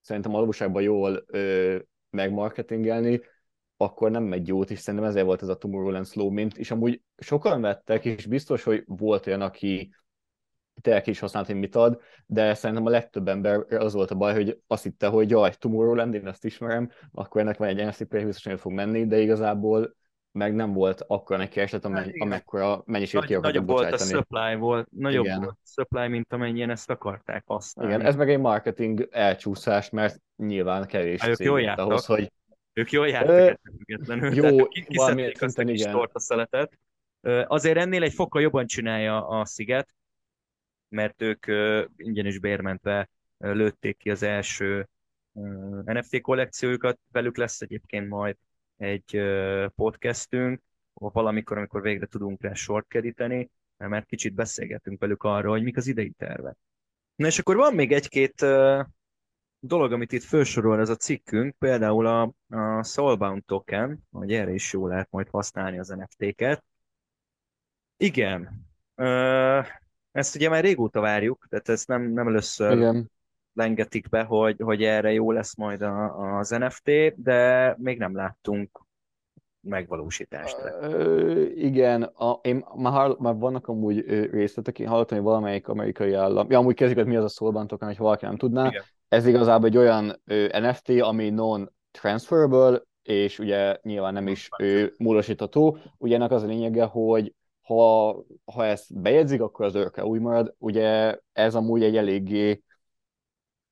[0.00, 1.76] szerintem a valóságban jól ö,
[2.10, 3.20] megmarketingelni,
[3.76, 7.02] akkor nem megy jót, és szerintem ezért volt ez a Tomorrowland Slow Mint, és amúgy
[7.16, 9.94] sokan vettek, és biztos, hogy volt olyan, aki
[10.80, 14.34] tényleg is használt, hogy mit ad, de szerintem a legtöbb ember az volt a baj,
[14.34, 18.56] hogy azt hitte, hogy jaj, Tomorrowland, én ezt ismerem, akkor ennek van egy play, biztosan
[18.56, 19.94] fog menni, de igazából
[20.32, 24.54] meg nem volt akkor neki eset, amely, hát, amekkora mennyiséget Nagy, Nagyobb volt a supply,
[24.58, 25.38] volt, nagyobb igen.
[25.38, 27.92] volt a supply, mint amennyien ezt akarták használni.
[27.92, 31.86] Igen, ez meg egy marketing elcsúszás, mert nyilván kevés hát, ők jól jártak.
[31.86, 32.32] ahhoz, hogy...
[32.72, 34.34] Ők jól jártak függetlenül.
[34.34, 36.78] Jó, kiszedték azt a kis tortaszeletet.
[37.44, 39.94] Azért ennél egy fokkal jobban csinálja a sziget,
[40.94, 41.46] mert ők
[41.96, 44.88] ingyen is bérmentve lőtték ki az első
[45.84, 46.98] NFT kollekciójukat.
[47.12, 48.36] Velük lesz egyébként majd
[48.76, 49.20] egy
[49.74, 55.76] podcastünk, valamikor, amikor végre tudunk rá sort keríteni, mert kicsit beszélgetünk velük arról, hogy mik
[55.76, 56.56] az idei tervek.
[57.16, 58.46] Na és akkor van még egy-két
[59.58, 64.72] dolog, amit itt felsorol ez a cikkünk, például a, a Soulbound token, hogy erre is
[64.72, 66.64] jól lehet majd használni az NFT-ket.
[67.96, 68.66] Igen,
[70.14, 73.10] ezt ugye már régóta várjuk, tehát ezt nem, nem először Igen.
[73.52, 76.90] lengetik be, hogy, hogy erre jó lesz majd a, az NFT,
[77.22, 78.84] de még nem láttunk
[79.60, 80.80] megvalósításra.
[80.80, 86.50] Ö, igen, a, én már, már vannak amúgy részletek, én hallottam, hogy valamelyik amerikai állam,
[86.50, 88.66] ja, amúgy kezdjük, hogy mi az a szólbantok, hogy valaki nem tudná.
[88.66, 88.82] Igen.
[89.08, 95.78] Ez igazából egy olyan ö, NFT, ami non-transferable, és ugye nyilván nem is ő, módosítható.
[95.98, 97.34] Ugye ennek az a lényege, hogy
[97.64, 98.12] ha,
[98.44, 100.54] ha ezt bejegyzik, akkor az örökre úgy marad.
[100.58, 102.62] Ugye ez amúgy egy eléggé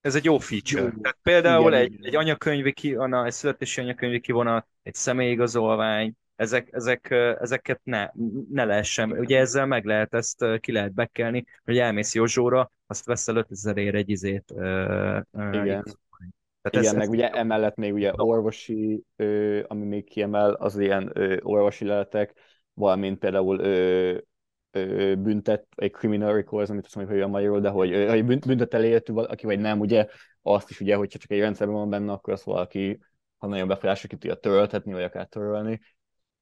[0.02, 0.82] ez egy jó feature.
[0.82, 0.88] Jó.
[0.88, 2.06] Tehát például igen, egy, igen.
[2.06, 8.10] egy anyakönyvi kivonat, egy születési anyakönyvi kivonat, egy személyigazolvány, ezek, ezek, ezeket ne,
[8.50, 9.10] ne lehessen.
[9.12, 13.94] Ugye ezzel meg lehet ezt, ki lehet bekelni, hogy elmész Józsóra, azt veszel 5000 ér
[13.94, 14.50] egy izét.
[14.54, 14.64] Uh,
[15.32, 15.84] igen.
[16.62, 21.10] Tehát Igen, ez, meg ugye emellett még ugye orvosi, ö, ami még kiemel, az ilyen
[21.14, 22.34] ö, orvosi leletek,
[22.74, 24.18] valamint például ö,
[24.70, 28.24] ö, büntet, egy criminal records, amit azt mondjuk, hogy a magyarul, de hogy, ö, hogy
[28.24, 30.06] büntet elértő valaki, vagy nem, ugye
[30.42, 33.00] azt is ugye, hogyha csak egy rendszerben van benne, akkor azt valaki,
[33.38, 35.80] ha nagyon befolyásra ki tudja töröltetni, vagy akár törölni,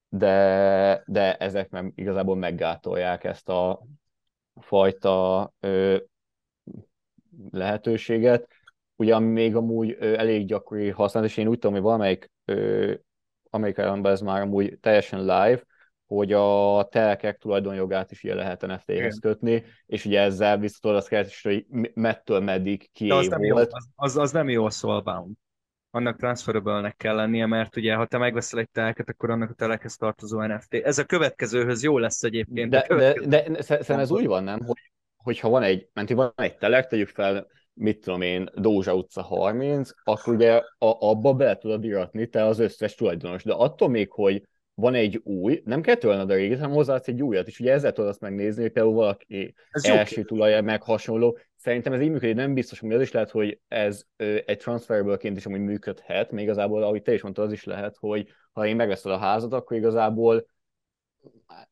[0.09, 3.87] de, de ezek nem igazából meggátolják ezt a
[4.61, 5.97] fajta ö,
[7.51, 8.49] lehetőséget.
[8.97, 12.95] Ugye ami még amúgy ö, elég gyakori használat, és én úgy tudom, hogy valamelyik ö,
[13.51, 15.62] Amerikában ez már amúgy teljesen live,
[16.17, 21.43] hogy a telekek tulajdonjogát is ilyen lehet NFT-hez kötni, és ugye ezzel visszatod azt kérdést,
[21.43, 25.35] hogy mettől meddig ki az nem, jó, az, az, az nem jó a soulbound.
[25.91, 29.97] Annak transferable kell lennie, mert ugye ha te megveszel egy teleket, akkor annak a telekhez
[29.97, 30.75] tartozó NFT.
[30.75, 32.71] Ez a következőhő jó lesz egyébként.
[32.71, 34.61] De, de, de, de szerintem ez úgy van, nem?
[34.65, 39.23] Hogy, hogyha van egy, menti van egy telek, tegyük fel, mit tudom én, Dózsa utca
[39.23, 44.11] 30, akkor ugye a, abba bele tudod iratni te az összes tulajdonos, de attól még,
[44.11, 44.43] hogy
[44.81, 47.93] van egy új, nem kell tőled a régit, hanem hozzáadsz egy újat, és ugye ezzel
[47.93, 51.39] tudod azt megnézni, hogy például valaki ez első tulajja meg hasonló.
[51.57, 54.03] Szerintem ez így működik, nem biztos, hogy az is lehet, hogy ez
[54.45, 58.28] egy transferből-ként is amúgy működhet, még igazából, ahogy te is mondtad, az is lehet, hogy
[58.53, 60.47] ha én megveszed a házat, akkor igazából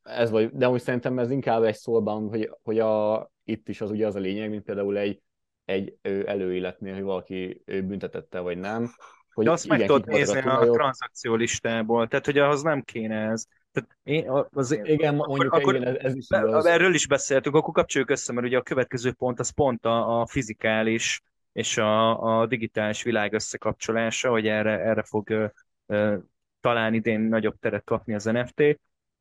[0.02, 3.90] ez vagy, de úgy szerintem ez inkább egy szólban, hogy, hogy a, itt is az
[3.90, 5.22] ugye az a lényeg, mint például egy
[5.68, 8.90] egy előéletnél, hogy valaki büntetette vagy nem.
[9.39, 12.82] Hogy De azt igen, meg tudod nézni a, a tranzakció listából, tehát hogy ahhoz nem
[12.82, 13.45] kéne ez.
[13.72, 16.66] Tehát én, az, igen, mondjuk akkor, igen, ez, is igaz.
[16.66, 20.26] Erről is beszéltünk, akkor kapcsoljuk össze, mert ugye a következő pont az pont a, a
[20.26, 21.22] fizikális
[21.53, 25.53] és a, a digitális világ összekapcsolása, hogy erre, erre fog
[25.86, 26.14] uh,
[26.61, 28.61] talán idén nagyobb teret kapni az NFT.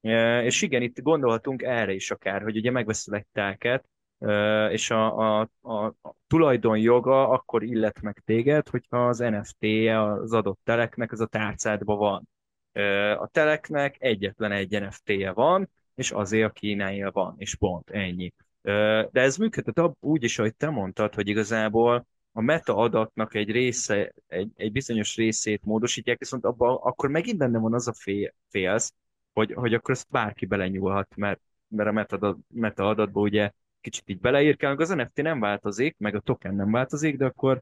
[0.01, 3.85] Uh, és igen, itt gondolhatunk erre is akár, hogy ugye megveszel egy telket,
[4.69, 10.59] és a, a, a, a tulajdonjoga akkor illet meg téged, hogyha az NFT-je az adott
[10.63, 12.29] teleknek az a tárcádban van.
[13.19, 18.33] A teleknek egyetlen egy NFT-je van, és azért a kínája van, és pont ennyi.
[18.61, 24.13] De ez működhet úgy is, ahogy te mondtad, hogy igazából a meta adatnak egy része,
[24.27, 28.93] egy, egy bizonyos részét módosítják, viszont abban akkor megint benne van az a fél, félsz,
[29.33, 33.51] hogy, hogy akkor ezt bárki belenyúlhat, mert, mert a meta, meta adatban ugye
[33.89, 37.61] kicsit így beleírkálunk, az NFT nem változik, meg a token nem változik, de akkor...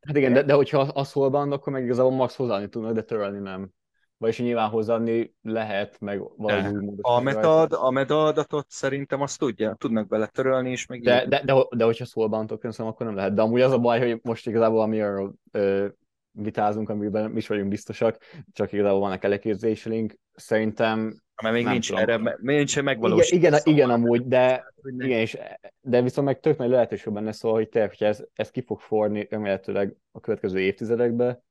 [0.00, 3.02] Hát igen, de, de hogyha az hol van, akkor meg igazából max hozzáadni tudnak, de
[3.02, 3.68] törölni nem.
[4.16, 6.98] Vagyis nyilván hozzáadni lehet, meg új módon.
[7.00, 11.54] A metad, a metadatot szerintem azt tudja, tudnak bele törölni is, meg de, de, de,
[11.70, 13.34] de, hogyha szólban token akkor nem lehet.
[13.34, 15.86] De amúgy az a baj, hogy most igazából ami arról ö,
[16.30, 18.18] vitázunk, amiben mi is vagyunk biztosak,
[18.52, 20.14] csak igazából vannak eleképzéseink.
[20.34, 22.02] Szerintem mert még nincs tudom.
[22.02, 23.36] erre, nincs megvalósítva.
[23.36, 25.38] Igen, igen, igen amúgy, de, igen, és,
[25.80, 28.80] de viszont meg tök nagy lehetőség benne szól, hogy te, hogyha ez, ez ki fog
[28.80, 31.42] forni remélhetőleg a következő évtizedekbe,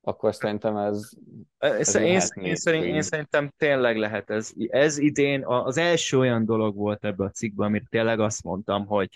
[0.00, 1.10] akkor szerintem ez...
[1.58, 4.52] ez én, én, én, szerint, én szerintem tényleg lehet ez.
[4.68, 9.08] Ez idén az első olyan dolog volt ebbe a cikkben, amit tényleg azt mondtam, hogy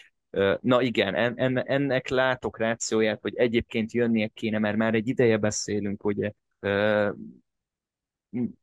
[0.61, 6.03] na igen, en, ennek látok rációját, hogy egyébként jönnie kéne, mert már egy ideje beszélünk,
[6.03, 6.35] hogy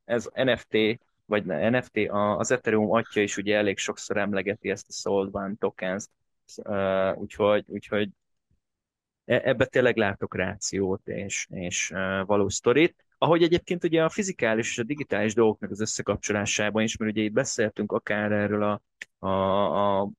[0.05, 5.35] ez NFT vagy NFT, az Ethereum atya is ugye elég sokszor emlegeti ezt a Sold
[5.35, 6.07] One tokens,
[7.15, 8.09] úgyhogy, úgyhogy
[9.25, 13.05] e, ebbe tényleg látok rációt és, és uh, valós sztorit.
[13.17, 17.31] Ahogy egyébként ugye a fizikális és a digitális dolgoknak az összekapcsolásában is, mert ugye itt
[17.31, 18.81] beszéltünk akár erről a,
[19.27, 20.09] a, a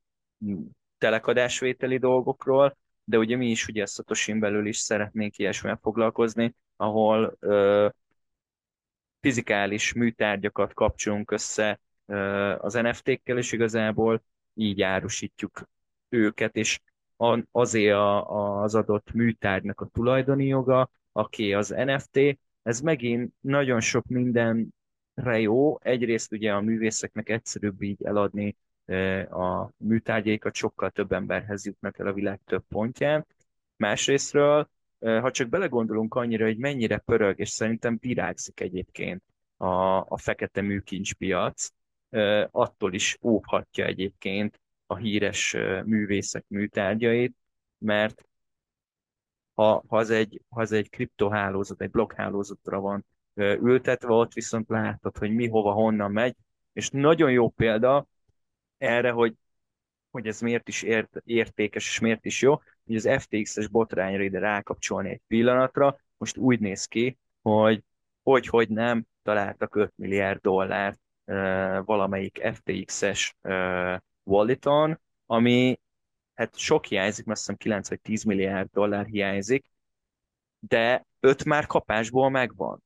[0.99, 7.37] telekadásvételi dolgokról, de ugye mi is ugye a Satoshi belül is szeretnénk ilyesmivel foglalkozni, ahol
[7.41, 7.91] uh,
[9.21, 11.81] fizikális műtárgyakat kapcsolunk össze
[12.59, 14.23] az NFT-kkel, és igazából
[14.55, 15.69] így árusítjuk
[16.09, 16.81] őket, és
[17.51, 17.97] azért
[18.27, 25.79] az adott műtárgynak a tulajdoni joga, aki az NFT, ez megint nagyon sok mindenre jó.
[25.81, 28.57] Egyrészt ugye a művészeknek egyszerűbb így eladni
[29.31, 33.27] a műtárgyaikat, sokkal több emberhez jutnak el a világ több pontján.
[33.77, 34.69] Másrésztről
[35.01, 39.23] ha csak belegondolunk annyira, hogy mennyire pörög, és szerintem virágzik egyébként
[39.57, 39.67] a,
[39.99, 41.69] a fekete műkincspiac,
[42.51, 47.37] attól is óvhatja egyébként a híres művészek műtárgyait,
[47.79, 48.29] mert
[49.55, 53.05] ha, ha, az egy, ha az egy kriptohálózat, egy blokkhálózatra van
[53.37, 56.37] ültetve, ott viszont látod, hogy mi hova, honnan megy,
[56.73, 58.07] és nagyon jó példa
[58.79, 59.35] erre, hogy,
[60.11, 64.39] hogy ez miért is ért, értékes, és miért is jó, hogy az FTX-es botrányra ide
[64.39, 67.83] rákapcsolni egy pillanatra, most úgy néz ki, hogy
[68.29, 75.81] hogy, hogy nem találtak 5 milliárd dollárt uh, valamelyik FTX-es uh, walleton, ami
[76.35, 79.71] hát sok hiányzik, mert azt hiszem 9 vagy 10 milliárd dollár hiányzik,
[80.59, 82.83] de 5 már kapásból megvan,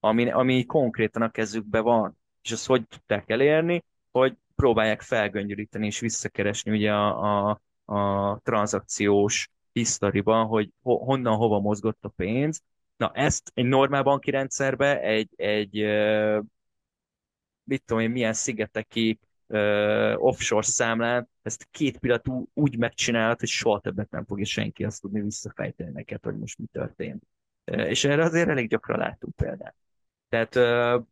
[0.00, 2.18] ami, ami konkrétan a kezükben van.
[2.42, 9.50] És azt hogy tudták elérni, hogy próbálják felgöngyöríteni és visszakeresni ugye a, a, a tranzakciós
[9.72, 12.62] hisztoriban, hogy ho, honnan, hova mozgott a pénz.
[12.96, 15.74] Na ezt egy normál banki rendszerbe, egy, egy
[17.64, 19.18] mit tudom én, milyen szigeteki
[20.16, 25.20] offshore számlán, ezt két pillanat úgy megcsinálod, hogy soha többet nem fogja senki azt tudni
[25.20, 27.22] visszafejteni neked, hogy most mi történt.
[27.64, 29.74] És erre azért elég gyakran láttunk példát.
[30.28, 31.06] Tehát uh,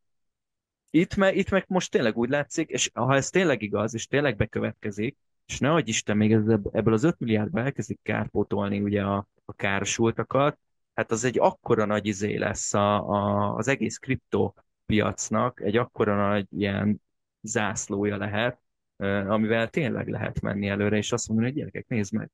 [0.90, 4.36] itt, me, itt meg most tényleg úgy látszik, és ha ez tényleg igaz, és tényleg
[4.36, 5.16] bekövetkezik,
[5.50, 6.32] és nehogy Isten még
[6.72, 10.58] ebből az 5 milliárdból elkezdik kárpótolni ugye a, a károsultakat,
[10.94, 16.46] hát az egy akkora nagy izé lesz a, a, az egész kriptopiacnak, egy akkora nagy
[16.50, 17.02] ilyen
[17.40, 18.60] zászlója lehet,
[19.26, 22.30] amivel tényleg lehet menni előre, és azt mondani, hogy gyerekek, nézd meg,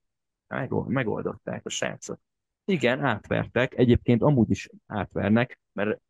[0.87, 2.21] megoldották a srácot.
[2.64, 6.01] Igen, átvertek, egyébként amúgy is átvernek, mert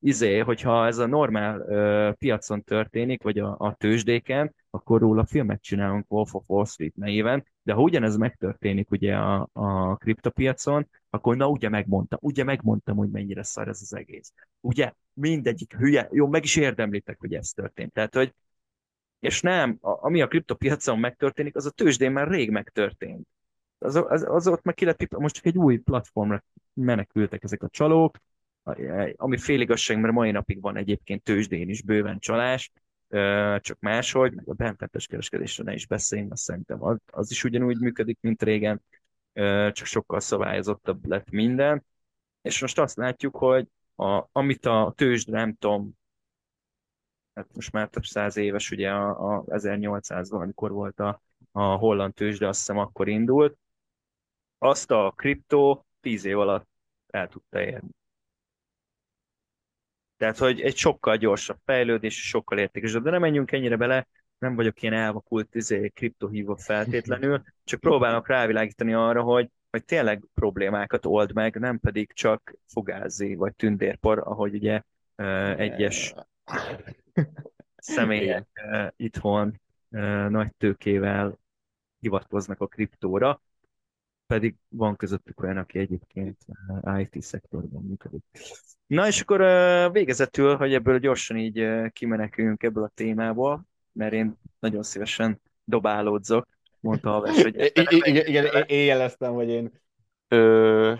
[0.00, 5.62] izé, hogyha ez a normál uh, piacon történik, vagy a, a tőzsdéken, akkor róla filmet
[5.62, 11.36] csinálunk Wolf of Wall Street néven, de ha ugyanez megtörténik ugye a, a kriptopiacon, akkor
[11.36, 14.32] na ugye megmondtam, ugye megmondtam, hogy mennyire szar ez az egész.
[14.60, 17.92] Ugye mindegyik hülye, jó, meg is érdemlitek, hogy ez történt.
[17.92, 18.34] Tehát, hogy
[19.20, 23.26] és nem, a, ami a kriptopiacon megtörténik, az a tőzsdén már rég megtörtént.
[23.78, 27.68] Az, az, az ott meg ki lett, most csak egy új platformra menekültek ezek a
[27.68, 28.18] csalók,
[29.16, 32.72] ami féligasság, mert mai napig van egyébként tőzsdén is bőven csalás,
[33.58, 37.80] csak máshogy, meg a benfentes kereskedésre ne is beszéljünk, azt szerintem az, az is ugyanúgy
[37.80, 38.82] működik, mint régen,
[39.72, 41.84] csak sokkal szabályozottabb lett minden.
[42.42, 45.98] És most azt látjuk, hogy a, amit a tőzsd, nem tudom,
[47.34, 52.14] hát most már több száz éves, ugye a, a 1800-ban, amikor volt a, a holland
[52.14, 53.58] tőzsde, azt hiszem akkor indult,
[54.58, 56.68] azt a kriptó tíz év alatt
[57.06, 57.88] el tudta érni.
[60.20, 63.02] Tehát, hogy egy sokkal gyorsabb fejlődés, sokkal értékesebb.
[63.02, 64.06] De nem menjünk ennyire bele,
[64.38, 71.06] nem vagyok ilyen elvakult izé, kriptohívó feltétlenül, csak próbálok rávilágítani arra, hogy, hogy tényleg problémákat
[71.06, 74.82] old meg, nem pedig csak fogázzi vagy tündérpor, ahogy ugye
[75.56, 76.14] egyes
[77.76, 78.46] személyek
[78.96, 79.60] itthon
[80.28, 81.38] nagy tőkével
[81.98, 83.42] hivatkoznak a kriptóra
[84.30, 86.36] pedig van közöttük olyan, aki egyébként
[86.82, 88.22] eh, IT szektorban működik.
[88.86, 94.12] Na és akkor eh, végezetül, hogy ebből gyorsan így eh, kimeneküljünk ebből a témából, mert
[94.12, 96.48] én nagyon szívesen dobálódzok,
[96.80, 97.54] mondta a vers, hogy...
[97.54, 99.72] Igen, igen, én jeleztem, hogy én...
[100.28, 100.94] Ö...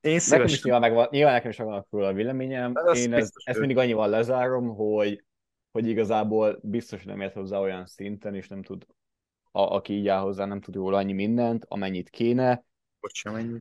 [0.00, 0.38] Én szívesen...
[0.38, 2.72] Nekem is nyilván, megvan, nyilván nekem is megvan róla a véleményem.
[2.74, 5.24] Az én ezt, ezt mindig annyival lezárom, hogy,
[5.70, 8.86] hogy igazából biztos nem ért hozzá olyan szinten, és nem tud
[9.50, 12.64] a, aki így áll hozzá, nem tud róla annyi mindent, amennyit kéne.
[13.00, 13.58] Hogy sem ennyi.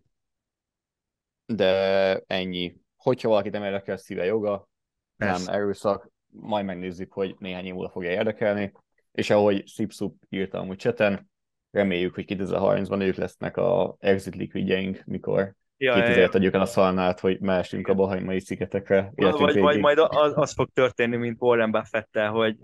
[1.46, 2.76] De ennyi.
[2.96, 4.70] Hogyha valakit nem érdekel, szíve joga,
[5.18, 5.46] Persze.
[5.46, 8.72] nem erőszak, majd megnézzük, hogy néhány év múlva fogja érdekelni.
[9.12, 11.30] És ahogy Szipszup írta amúgy cseten,
[11.72, 17.20] reméljük, hogy 2030-ban ők lesznek a exit liquidjeink, mikor ja, 2000 adjuk el a szalnát,
[17.20, 19.12] hogy mehessünk a Bahaimai szigetekre.
[19.16, 22.58] Vagy, vagy majd az, az fog történni, mint Warren buffett hogy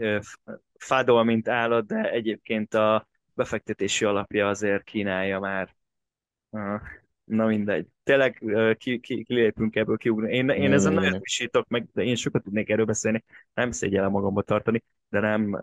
[0.77, 5.75] fádol, mint állat, de egyébként a befektetési alapja azért kínálja már.
[7.23, 7.87] Na mindegy.
[8.03, 8.43] Tényleg
[8.77, 10.31] ki, ki, kilépünk ebből, kiugrunk.
[10.31, 13.23] Én, én ezen nagyon visítok meg, de én sokat tudnék erről beszélni,
[13.53, 15.59] nem szégyellem magamba tartani, de nem,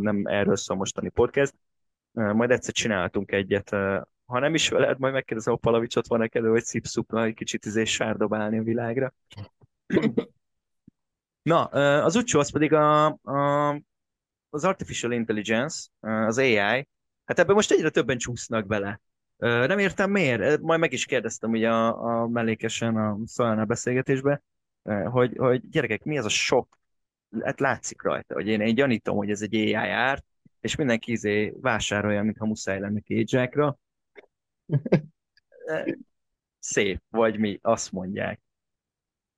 [0.00, 1.54] nem erről szól mostani podcast.
[2.12, 3.70] Majd egyszer csináltunk egyet,
[4.26, 7.84] ha nem is veled, majd megkérdezem a Palavicsot, van neked, hogy szipszupna egy kicsit izé
[7.84, 9.14] sárdobálni a világra.
[11.42, 11.64] Na,
[12.04, 13.70] az utcsó az pedig a, a,
[14.50, 16.88] az Artificial Intelligence, az AI,
[17.24, 19.00] Hát ebben most egyre többen csúsznak bele.
[19.42, 24.42] Nem értem miért, majd meg is kérdeztem ugye a, a mellékesen a Szolana beszélgetésbe,
[25.04, 26.78] hogy, hogy gyerekek, mi ez a sok?
[27.40, 30.24] Hát látszik rajta, hogy én, én gyanítom, hogy ez egy AI árt,
[30.60, 33.78] és mindenki izé vásárolja, mintha muszáj lenne kédzsákra.
[36.58, 38.40] Szép, vagy mi, azt mondják.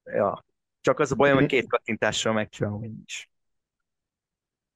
[0.04, 0.44] Ja.
[0.80, 3.30] Csak az a bajom, hogy két kattintással megcsinálom én is.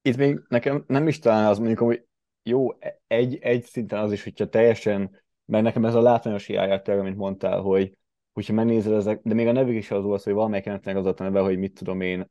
[0.01, 2.07] Itt még nekem nem is talán az mondjuk, hogy
[2.43, 2.67] jó,
[3.07, 7.59] egy, egy szinten az is, hogyha teljesen, mert nekem ez a látványos hiányát mint mondtál,
[7.59, 7.93] hogy
[8.33, 11.39] hogyha megnézed ezek, de még a nevük is az volt, hogy valamelyik az a neve,
[11.39, 12.29] hogy mit tudom én,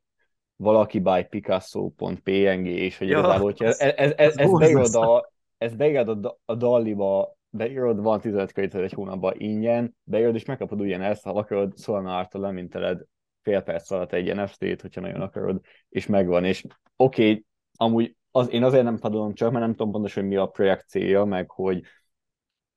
[0.56, 5.32] valaki by Picasso.png, és hogy ja, igazából, hogyha ez, ez, ez, ez, ez beírod, a,
[5.58, 10.80] ez beírod a, a Dalliba, beírod, van 15 kreditet egy hónapban ingyen, beírod, és megkapod
[10.80, 13.02] ugyanezt, ha akarod, szólna által leminteled
[13.42, 16.64] fél perc alatt egy NFT-t, hogyha nagyon akarod, és megvan, és
[16.96, 17.44] oké, okay,
[17.76, 20.88] amúgy az, én azért nem padolom csak, mert nem tudom pontosan, hogy mi a projekt
[20.88, 21.82] célja, meg hogy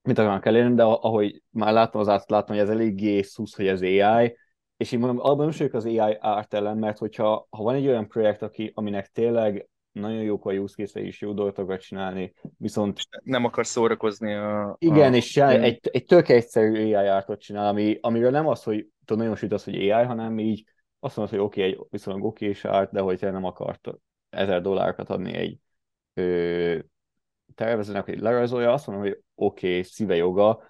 [0.02, 3.68] mit akarnak elérni, de ahogy már láttam, az át láttam, hogy ez eléggé szusz, hogy
[3.68, 4.38] ez AI,
[4.78, 8.08] és én mondom, abban nem az AI árt ellen, mert hogyha ha van egy olyan
[8.08, 12.99] projekt, aki, aminek tényleg nagyon jók a use case és jó dolgokat csinálni, viszont...
[13.24, 14.76] Nem akar szórakozni a...
[14.80, 15.16] Igen, a...
[15.16, 19.22] és sem, egy, egy tök egyszerű AI ártot csinál, ami, amiről nem az, hogy tudod,
[19.22, 20.64] nagyon süt az, hogy AI, hanem így
[20.99, 23.88] azt mondod, hogy oké, okay, egy viszonylag oké és árt, de hogyha nem akart
[24.32, 25.59] ezer dollárokat adni egy
[26.13, 26.79] ö,
[27.55, 30.63] tervezőnek, hogy lerajzolja, azt mondom, hogy oké, okay, szíve joga,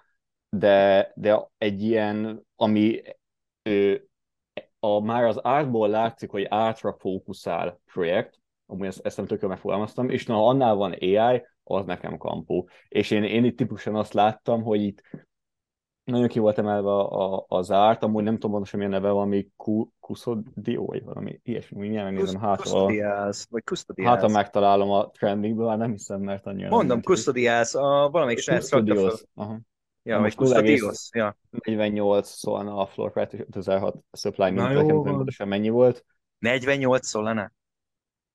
[0.48, 3.02] de, de egy ilyen, ami
[3.62, 3.94] ö,
[4.80, 10.10] a, már az ártból látszik, hogy átra fókuszál projekt, amúgy ezt, ezt nem tökre megfogalmaztam,
[10.10, 12.68] és na, ha annál van AI, az nekem kampó.
[12.88, 15.02] És én, én itt típusan azt láttam, hogy itt
[16.04, 19.22] nagyon ki volt emelve a, a, az árt, amúgy nem tudom pontosan milyen neve van,
[19.22, 19.48] ami
[20.00, 22.86] Custodio, vagy valami ilyesmi, mindjárt megnézem, hát a...
[23.50, 24.08] vagy Custodias.
[24.08, 28.70] Hát, ha megtalálom a trendingből, már nem hiszem, mert annyira Mondom, Custodias, a valamelyik srác
[28.70, 29.14] rakta fel.
[29.34, 29.60] Aha.
[30.02, 31.08] Ja, vagy Custodios.
[31.12, 31.36] Ja.
[31.50, 36.04] 48 szólna a floor price, és 5006 supply, mint pontosan mennyi volt.
[36.38, 37.52] 48 szólna?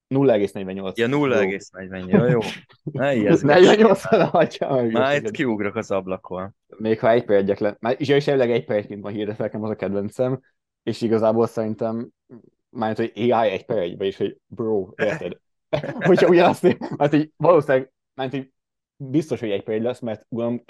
[0.10, 0.96] 0,48.
[0.96, 2.08] Ja, 0,40.
[2.08, 2.40] Jó, jó.
[2.92, 4.92] Ne 48 hagyja meg.
[4.92, 6.56] Már kiugrok az ablakon.
[6.78, 7.78] Még ha egy per egyek lenne.
[7.80, 10.42] Már is elvileg egy per egyként van hirdetve, nekem az a kedvencem,
[10.84, 12.10] és igazából szerintem
[12.70, 15.38] már hogy AI egy per egybe is, hogy bro, érted?
[16.00, 18.52] Hogyha ugyanazt, mert hogy valószínűleg, mert hogy
[18.96, 20.26] biztos, hogy egy per egy lesz, mert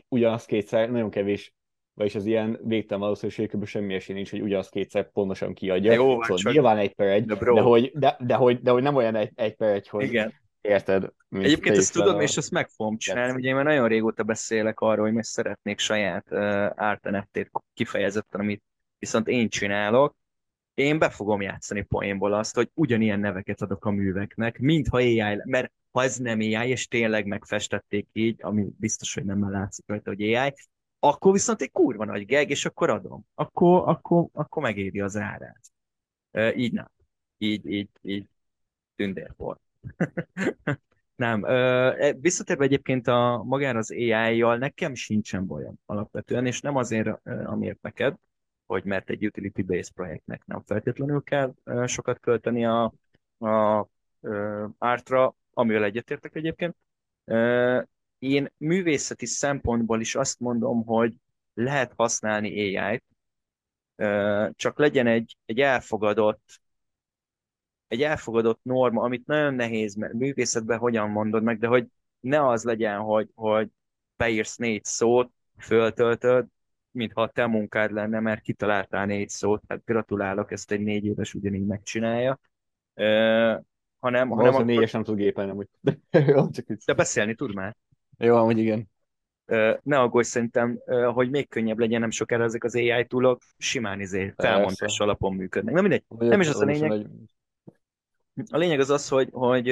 [0.07, 1.55] ugyanazt kétszer nagyon kevés
[1.97, 3.65] vagyis az ilyen végtelen valószínűség, kb.
[3.65, 5.91] semmi esély nincs, hogy ugyanazt kétszer pontosan kiadja.
[5.91, 6.51] Jó, szóval csak...
[6.51, 9.31] nyilván egy per egy, de, de, hogy, de, de, hogy, de hogy nem olyan egy,
[9.35, 10.33] egy per egy, hogy Igen.
[10.61, 11.11] érted.
[11.29, 12.21] Egyébként ezt tudom, a...
[12.21, 13.33] és ezt meg fogom csinálni.
[13.33, 18.63] Ugye én már nagyon régóta beszélek arról, hogy meg szeretnék saját uh, ártenettét kifejezetten, amit
[18.99, 20.15] viszont én csinálok.
[20.73, 25.71] Én be fogom játszani poénból azt, hogy ugyanilyen neveket adok a műveknek, mintha AI, mert
[25.91, 30.33] ha ez nem AI, és tényleg megfestették így, ami biztos, hogy nem látszik rajta, hogy
[30.33, 30.53] AI,
[31.07, 33.25] akkor viszont egy kurva nagy geg, és akkor adom.
[33.35, 35.59] Akkor, akkor, akkor megéri az árát.
[36.31, 36.91] E, így nem.
[37.37, 38.27] Így, így, így
[38.95, 39.57] tündérpor.
[41.15, 41.43] nem.
[41.45, 47.81] E, visszatérve egyébként a magára az AI-jal, nekem sincsen bajom alapvetően, és nem azért, amiért
[47.81, 48.15] neked,
[48.65, 51.53] hogy mert egy utility-based projektnek nem feltétlenül kell
[51.85, 52.93] sokat költeni a,
[53.37, 53.87] a, a
[54.77, 56.75] ártra, amivel egyetértek egyébként,
[58.20, 61.13] én művészeti szempontból is azt mondom, hogy
[61.53, 63.03] lehet használni AI-t,
[64.55, 66.61] csak legyen egy, egy elfogadott
[67.88, 71.88] egy elfogadott norma, amit nagyon nehéz, mert művészetben hogyan mondod meg, de hogy
[72.20, 73.70] ne az legyen, hogy, hogy
[74.15, 76.45] beírsz négy szót, föltöltöd,
[76.91, 81.34] mintha a te munkád lenne, mert kitaláltál négy szót, hát gratulálok, ezt egy négy éves
[81.34, 82.39] ugyanígy megcsinálja.
[82.93, 83.63] Uh,
[83.99, 84.65] hanem, hanem akkor...
[84.65, 85.68] négyes nem tud gépelni, amúgy.
[85.82, 85.99] De,
[86.86, 87.76] de beszélni tud már.
[88.18, 88.89] Jó, amúgy igen.
[89.84, 90.80] Ne aggódj, szerintem,
[91.13, 95.74] hogy még könnyebb legyen nem sokára ezek az AI túlok, simán izé felmondás alapon működnek.
[95.74, 97.07] Na mindegy, nem is az a lényeg.
[98.49, 99.68] A lényeg az az, hogy, hogy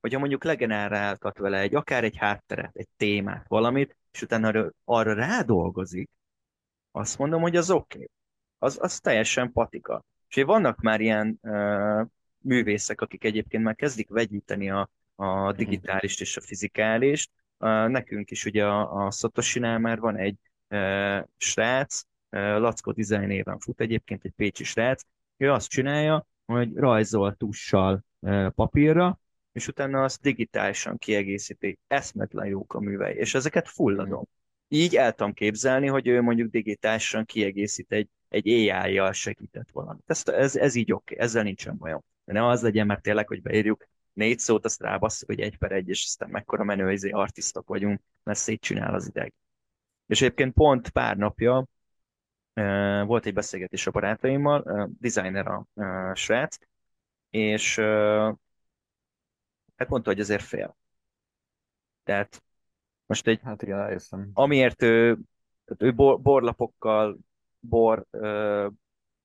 [0.00, 5.14] hogyha mondjuk legeneráltat vele egy, akár egy hátteret, egy témát, valamit, és utána arra, arra
[5.14, 6.10] rádolgozik,
[6.90, 7.96] azt mondom, hogy az oké.
[7.96, 8.10] Okay.
[8.58, 10.04] Az, az teljesen patika.
[10.28, 12.06] És vannak már ilyen uh,
[12.38, 15.56] művészek, akik egyébként már kezdik vegyíteni a, a mhm.
[15.56, 17.28] digitális és a fizikális.
[17.88, 20.36] Nekünk is ugye a, a satoshi már van egy
[20.68, 25.02] e, srác, e, Lackó Design néven fut egyébként, egy pécsi srác,
[25.36, 29.20] ő azt csinálja, hogy rajzol tussal e, papírra,
[29.52, 31.78] és utána azt digitálisan kiegészíti.
[31.86, 34.24] Eszmetlen jók a művei, és ezeket fulladom.
[34.68, 40.02] Így el tudom képzelni, hogy ő mondjuk digitálisan kiegészít egy, egy AI-jal segített valamit.
[40.06, 42.00] Ez, ez, ez így oké, okay, ezzel nincsen bajom.
[42.24, 43.86] De ne az legyen, mert tényleg, hogy beírjuk
[44.18, 48.00] négy szót, azt rábasszuk, hogy egy per egy, és aztán mekkora menő izé artistok vagyunk,
[48.22, 49.32] mert szétcsinál az ideg.
[50.06, 51.58] És egyébként pont pár napja
[52.54, 56.56] uh, volt egy beszélgetés a barátaimmal, uh, designer a uh, srác,
[57.30, 58.36] és uh,
[59.76, 60.76] hát mondta, hogy azért fél.
[62.02, 62.42] Tehát
[63.06, 63.40] most egy...
[63.42, 64.30] Hát igen, eljöttem.
[64.32, 65.18] Amiért ő,
[65.78, 67.18] ő bor, borlapokkal,
[67.60, 68.72] bor uh,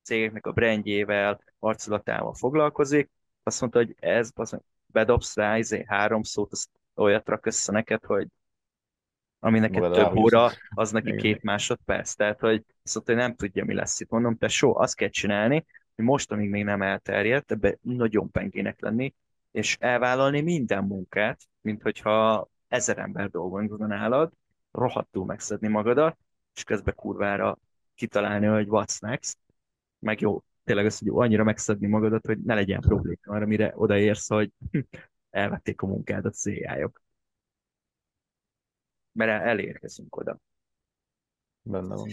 [0.01, 3.11] cégeknek a brandjével, arculatával foglalkozik,
[3.43, 4.57] azt mondta, hogy ez, az,
[4.93, 8.27] bedobsz rá izé, három szót, azt olyat rak össze neked, hogy
[9.39, 11.19] ami neked Magad több óra, az neki Igen.
[11.19, 12.13] két másodperc.
[12.13, 14.09] Tehát, hogy mondta, hogy nem tudja, mi lesz itt.
[14.09, 15.65] Mondom, te so, azt kell csinálni,
[15.95, 19.13] hogy most, amíg még nem elterjedt, ebbe nagyon pengének lenni,
[19.51, 24.31] és elvállalni minden munkát, mint hogyha ezer ember dolgozna nálad,
[24.71, 26.17] rohadtul megszedni magadat,
[26.55, 27.57] és közben kurvára
[27.95, 29.37] kitalálni, hogy what's next,
[29.99, 34.27] meg jó, tényleg az, hogy annyira megszedni magadat, hogy ne legyen probléma arra, mire odaérsz,
[34.27, 34.51] hogy
[35.29, 37.01] elvették a munkádat széjályok.
[39.11, 40.37] Mert el- elérkezünk oda.
[41.61, 42.09] Benne van.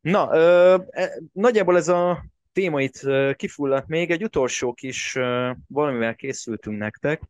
[0.00, 3.00] Na, ö, e, nagyjából ez a téma itt
[3.36, 4.10] kifulladt még.
[4.10, 7.22] Egy utolsó kis ö, valamivel készültünk nektek.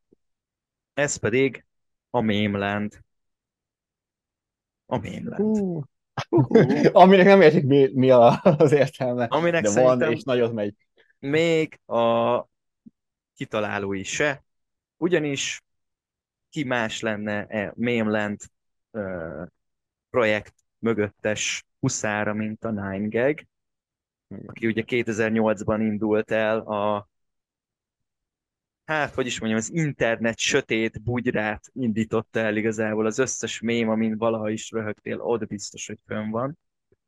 [0.95, 1.64] Ez pedig
[2.11, 3.05] a Mémland.
[4.87, 5.57] A Mémland.
[5.57, 5.83] Hú.
[6.93, 10.75] Aminek nem értik, mi, mi a, az értelme, Aminek de van, és nagyot megy.
[11.19, 12.45] még a
[13.35, 14.45] kitalálói se.
[14.97, 15.62] Ugyanis
[16.51, 18.41] ki más lenne e Mémland
[18.91, 19.43] ö,
[20.11, 23.43] projekt mögöttes huszára, mint a 9gag,
[24.47, 27.09] aki ugye 2008-ban indult el a
[28.89, 34.16] hát, hogy is mondjam, az internet sötét bugyrát indította el igazából az összes mém, amin
[34.16, 36.59] valaha is röhögtél, ott biztos, hogy fönn van.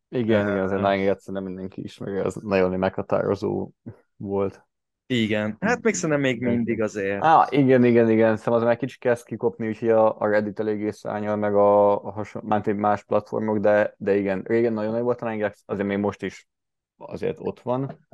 [0.08, 3.70] Igen, igen, Ö, azért Nine egyszer nem mindenki ismeri, az nagyon meghatározó
[4.16, 4.64] volt.
[5.06, 7.24] Igen, hát még szerintem még mindig azért.
[7.24, 10.90] Á, igen, igen, igen, szerintem az már kicsit kezd kikopni, úgyhogy a, a Reddit eléggé
[10.90, 15.22] szárnyal, meg a, a hason, már más platformok, de, de igen, régen nagyon nagy volt
[15.22, 16.48] a Nine azért még most is
[16.96, 18.06] azért ott van,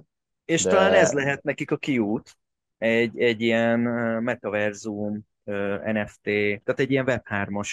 [0.44, 2.36] És de talán ez lehet nekik a kiút,
[2.78, 3.80] egy, egy ilyen
[4.22, 5.26] metaverzum,
[5.84, 7.70] NFT, tehát egy ilyen Web3-as,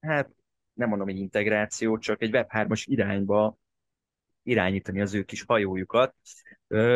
[0.00, 0.30] hát
[0.72, 3.58] nem mondom, hogy integráció, csak egy Web3-as irányba
[4.42, 6.14] irányítani az ő kis hajójukat.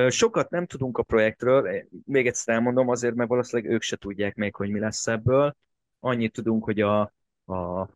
[0.09, 4.55] Sokat nem tudunk a projektről, még egyszer elmondom azért, mert valószínűleg ők se tudják még,
[4.55, 5.57] hogy mi lesz ebből.
[6.01, 7.01] Annyit tudunk, hogy a,
[7.45, 7.89] a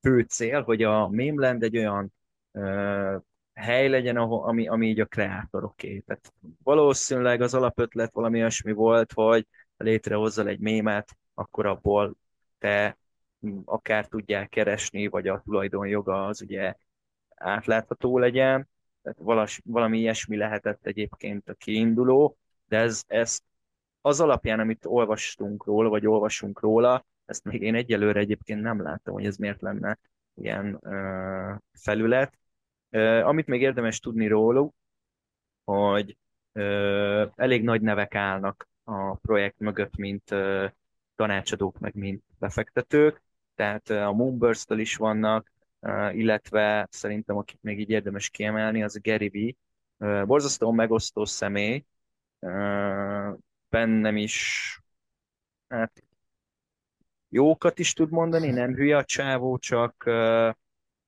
[0.00, 2.12] fő cél, hogy a Mémland egy olyan
[3.54, 5.98] hely legyen, ahol, ami, ami így a kreátoroké.
[5.98, 6.32] Tehát
[6.62, 9.46] valószínűleg az alapötlet valami olyasmi volt, hogy
[9.76, 12.14] létrehozzal egy mémet, akkor abból
[12.58, 12.98] te
[13.64, 16.74] akár tudják keresni, vagy a tulajdonjoga az ugye
[17.34, 18.68] átlátható legyen.
[19.02, 22.36] Tehát valas, valami ilyesmi lehetett egyébként a kiinduló,
[22.68, 23.40] de ez, ez
[24.00, 29.14] az alapján, amit olvastunk róla, vagy olvasunk róla, ezt még én egyelőre egyébként nem láttam,
[29.14, 29.98] hogy ez miért lenne
[30.34, 32.38] ilyen ö, felület.
[33.22, 34.74] Amit még érdemes tudni róluk,
[35.64, 36.16] hogy
[37.34, 40.34] elég nagy nevek állnak a projekt mögött, mint
[41.16, 43.22] tanácsadók, meg mint befektetők,
[43.54, 45.52] tehát a Moonburst-től is vannak,
[46.12, 49.56] illetve szerintem akit még így érdemes kiemelni, az Gary V.
[50.04, 51.84] Ö, borzasztóan megosztó személy,
[53.68, 54.78] bennem is
[55.68, 56.02] hát,
[57.28, 60.04] jókat is tud mondani, nem hülye a csávó, csak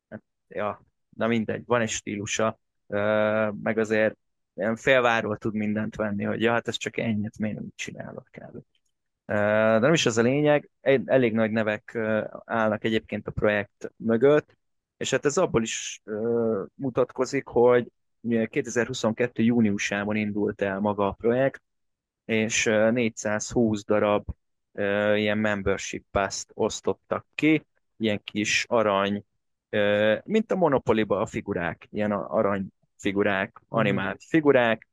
[0.08, 0.85] hát, ja,
[1.16, 2.58] na mindegy, van egy stílusa,
[3.62, 4.16] meg azért
[4.54, 8.58] ilyen félváról tud mindent venni, hogy ja, hát ez csak ennyit, miért nem csinálok kb.
[9.26, 10.70] De nem is ez a lényeg,
[11.04, 11.98] elég nagy nevek
[12.44, 14.56] állnak egyébként a projekt mögött,
[14.96, 16.02] és hát ez abból is
[16.74, 19.42] mutatkozik, hogy ugye 2022.
[19.42, 21.62] júniusában indult el maga a projekt,
[22.24, 24.24] és ö, 420 darab
[25.14, 29.24] ilyen membership pass-t osztottak ki, ilyen kis arany,
[30.24, 34.88] mint a Monopoly-ba a figurák, ilyen arany figurák, animált figurák.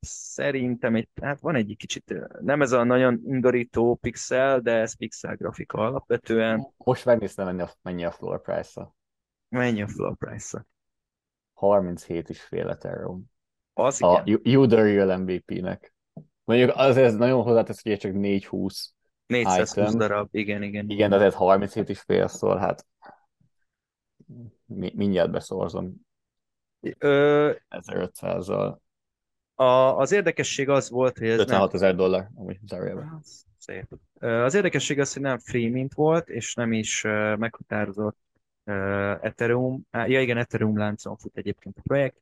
[0.00, 5.36] Szerintem egy, hát van egy kicsit, nem ez a nagyon indorító pixel, de ez pixel
[5.36, 6.66] grafika alapvetően.
[6.76, 8.94] most megnéztem, mennyi a, mennyi a floor price-a.
[9.48, 10.66] Mennyi a floor price-a?
[11.54, 13.24] 37 is fél Ethereum.
[13.72, 15.94] Az A igen, MVP-nek.
[16.44, 18.94] Mondjuk azért ez nagyon hozzátesz, hogy csak 420
[19.26, 19.98] 420 item.
[19.98, 20.88] darab, igen, igen.
[20.88, 22.86] Igen, de azért 37 is fél szól, hát
[24.66, 25.94] mi, mindjárt beszorzom
[26.98, 28.76] Ö, 1500-zal.
[29.54, 29.64] a,
[29.98, 33.20] az érdekesség az volt, hogy ez nem 56 ezer dollár, amúgy zárójelben.
[33.58, 33.86] Szép.
[34.20, 37.02] Az érdekesség az, hogy nem free mint volt, és nem is
[37.38, 38.18] meghatározott
[39.20, 42.20] Ethereum, ja igen, Ethereum láncon fut egyébként a projekt,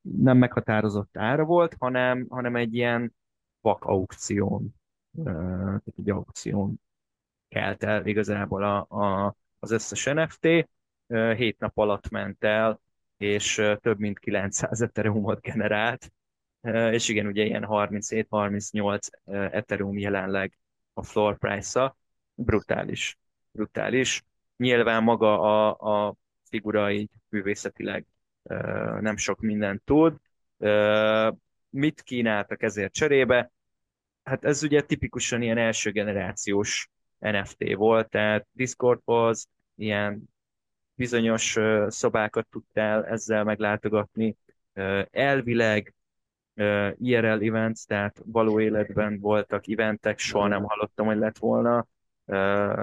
[0.00, 3.14] nem meghatározott ára volt, hanem, hanem egy ilyen
[3.60, 4.74] vak aukción,
[5.24, 6.80] tehát egy aukción
[7.48, 10.68] kelt el igazából a, a, az összes NFT,
[11.36, 12.80] hét nap alatt ment el,
[13.16, 16.12] és több mint 900 Ethereumot generált,
[16.90, 19.00] és igen, ugye ilyen 37-38
[19.52, 20.58] Ethereum jelenleg
[20.92, 21.96] a floor price-a,
[22.34, 23.18] brutális,
[23.50, 24.24] brutális.
[24.56, 26.14] Nyilván maga a, a
[26.48, 28.06] figura így művészetileg
[29.00, 30.16] nem sok mindent tud.
[31.70, 33.50] Mit kínáltak ezért cserébe?
[34.28, 40.22] Hát ez ugye tipikusan ilyen első generációs NFT volt, tehát Discordhoz ilyen
[40.94, 41.56] bizonyos
[41.86, 44.36] szobákat tudtál ezzel meglátogatni.
[45.10, 45.94] Elvileg
[46.94, 51.86] IRL events, tehát való életben voltak eventek, soha nem hallottam, hogy lett volna,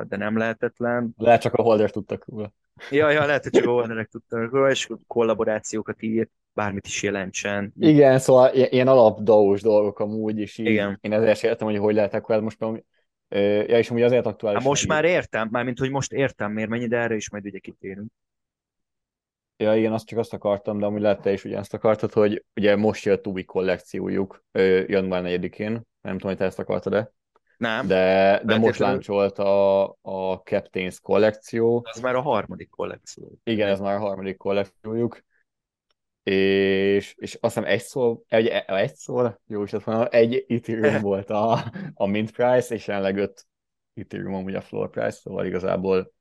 [0.03, 1.13] de nem lehetetlen.
[1.17, 2.51] Lehet csak a holder tudtak róla.
[2.89, 7.73] Ja, ja, lehet, hogy csak holderek tudtak róla, és kollaborációkat írt, bármit is jelentsen.
[7.79, 10.97] Igen, szóval ilyen alapdaós dolgok amúgy, is így Igen.
[11.01, 12.57] én ezért értem, hogy hogy lehet akkor most
[13.29, 14.59] Ja, és amúgy azért aktuális.
[14.59, 17.59] Hát most már értem, mármint, hogy most értem, miért mennyi, de erre is majd ugye
[17.59, 18.11] kitérünk.
[19.57, 22.75] Ja, igen, azt csak azt akartam, de amúgy lehet te is ugyanazt akartad, hogy ugye
[22.75, 24.43] most jött új kollekciójuk
[24.85, 25.71] január 4-én,
[26.01, 27.11] nem tudom, hogy te ezt akartad-e.
[27.57, 27.87] Nem.
[27.87, 31.87] De, de most láncsolt a, a Captains kollekció.
[31.91, 33.39] Az már a harmadik kollekció.
[33.43, 35.23] Igen, ez már a harmadik kollekciójuk.
[36.23, 41.29] És, és azt hiszem egy szó, egy, egy szó, jó is mondom, egy Ethereum volt
[41.29, 43.47] a, a mint price, és jelenleg öt
[43.93, 46.13] Ethereum amúgy a floor price, szóval igazából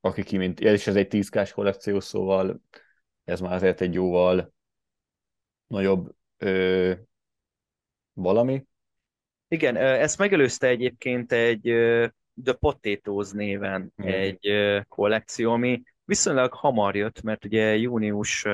[0.00, 2.60] aki kimint, és ez egy 10 k kollekció, szóval
[3.24, 4.52] ez már azért egy jóval
[5.66, 6.92] nagyobb ö,
[8.12, 8.66] valami.
[9.52, 11.62] Igen, ezt megelőzte egyébként egy
[12.44, 14.06] The Potatoes néven mm.
[14.06, 14.48] egy
[14.88, 18.44] kollekció, ami viszonylag hamar jött, mert ugye június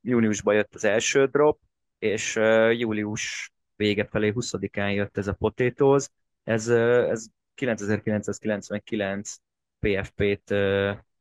[0.00, 1.60] júniusban jött az első drop,
[1.98, 2.34] és
[2.70, 6.08] július vége felé 20-án jött ez a Potatoes.
[6.44, 9.36] Ez, ez 9999
[9.78, 10.54] PFP-t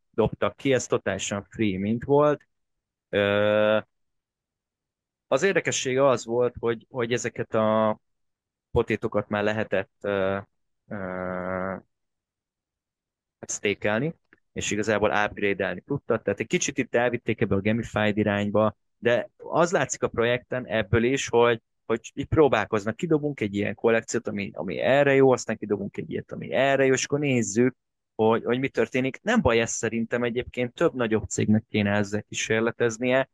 [0.10, 2.48] dobtak ki, ez totálisan free mint volt.
[5.34, 8.00] Az érdekessége az volt, hogy, hogy ezeket a
[8.72, 10.38] potétokat már lehetett uh,
[10.88, 11.82] uh,
[13.48, 14.16] stékelni,
[14.52, 16.22] és igazából upgrade-elni tudtad.
[16.22, 21.04] Tehát egy kicsit itt elvitték ebbe a gamified irányba, de az látszik a projekten ebből
[21.04, 25.98] is, hogy, hogy így próbálkoznak, kidobunk egy ilyen kollekciót, ami, ami erre jó, aztán kidobunk
[25.98, 27.76] egy ilyet, ami erre jó, és akkor nézzük,
[28.16, 29.22] hogy, hogy mi történik.
[29.22, 33.30] Nem baj ez szerintem egyébként, több nagyobb cégnek kéne ezzel kísérleteznie.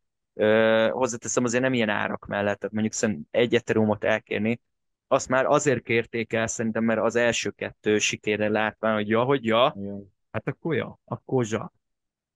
[0.91, 4.59] Hozzáteszem azért nem ilyen árak mellett, tehát mondjuk szerintem egy ethereumot elkérni,
[5.07, 9.45] azt már azért kérték el szerintem, mert az első kettő sikére látván, hogy ja, hogy
[9.45, 10.13] ja, Igen.
[10.31, 11.73] hát akkor ja, akkor zsa.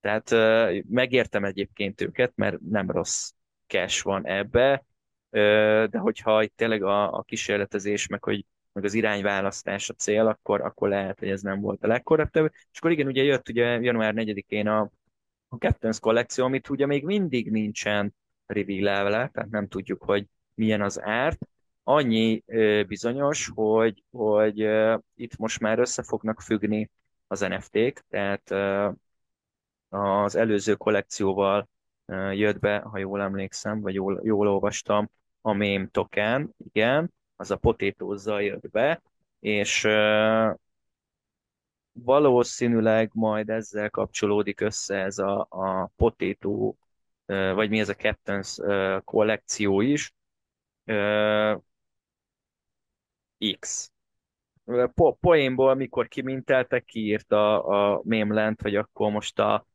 [0.01, 0.29] Tehát
[0.89, 3.31] megértem egyébként őket, mert nem rossz
[3.67, 4.85] cash van ebbe,
[5.89, 10.61] de hogyha itt tényleg a, a kísérletezés, meg hogy meg az irányválasztás a cél, akkor,
[10.61, 12.51] akkor lehet, hogy ez nem volt a legkorrektebb.
[12.71, 14.91] És akkor igen, ugye jött ugye január 4-én a,
[15.53, 21.01] a Captain's kollekció, amit ugye még mindig nincsen reveal tehát nem tudjuk, hogy milyen az
[21.01, 21.47] árt.
[21.83, 22.43] Annyi
[22.87, 24.57] bizonyos, hogy, hogy
[25.15, 26.89] itt most már össze fognak függni
[27.27, 28.51] az NFT-k, tehát
[29.89, 31.69] az előző kollekcióval
[32.31, 35.09] jött be, ha jól emlékszem, vagy jól, jól olvastam,
[35.41, 39.01] a meme token, igen, az a potétózzal jött be,
[39.39, 39.87] és
[41.93, 46.77] valószínűleg majd ezzel kapcsolódik össze ez a, a potétó,
[47.25, 50.13] uh, vagy mi ez a Captain's kollekció is,
[53.59, 53.91] X.
[54.93, 59.65] Po- poénból, mikor kiminteltek, kiírta a mémlent, hogy akkor most a,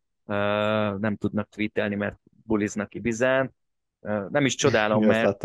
[0.98, 3.54] nem tudnak tweetelni, mert buliznak Ibizán,
[4.28, 5.44] nem is csodálom, mert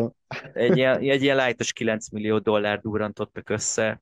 [0.53, 4.01] egy ilyen, egy ilyen lájtos 9 millió dollár durrantottak össze.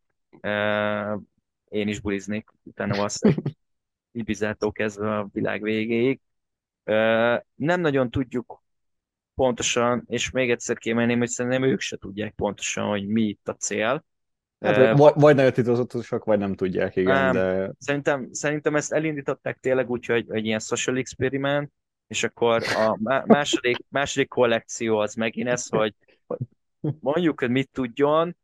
[1.72, 3.28] Én is buliznék, utána azt
[4.11, 6.19] Ibizától kezdve a világ végéig.
[7.55, 8.63] Nem nagyon tudjuk
[9.36, 13.55] pontosan, és még egyszer kiemelném, hogy szerintem ők se tudják pontosan, hogy mi itt a
[13.55, 14.05] cél.
[14.59, 17.72] Hát, vagy, vagy nagyon titokzatosak, vagy nem tudják, igen, nem, de...
[17.80, 21.72] Szerintem, szerintem ezt elindították tényleg úgy, hogy egy ilyen social experiment,
[22.07, 25.95] és akkor a második, második kollekció az megint ez, hogy
[26.99, 28.38] mondjuk, hogy mit tudjon,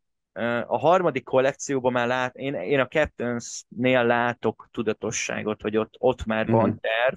[0.66, 6.44] a harmadik kollekcióban már lát, én, én a Captains-nél látok tudatosságot, hogy ott, ott már
[6.44, 6.54] mm-hmm.
[6.54, 7.16] van terv,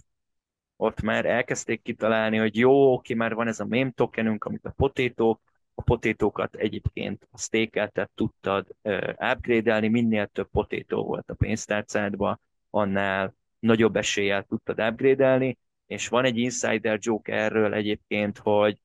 [0.76, 4.74] ott már elkezdték kitalálni, hogy jó, oké, már van ez a meme tokenünk, amit a
[4.76, 5.42] potétók,
[5.74, 13.36] a potétókat egyébként a stékeltet tudtad uh, upgrade-elni, minél több potétó volt a pénztárcádban, annál
[13.60, 18.82] nagyobb eséllyel tudtad upgrade-elni, és van egy insider joke erről egyébként, hogy,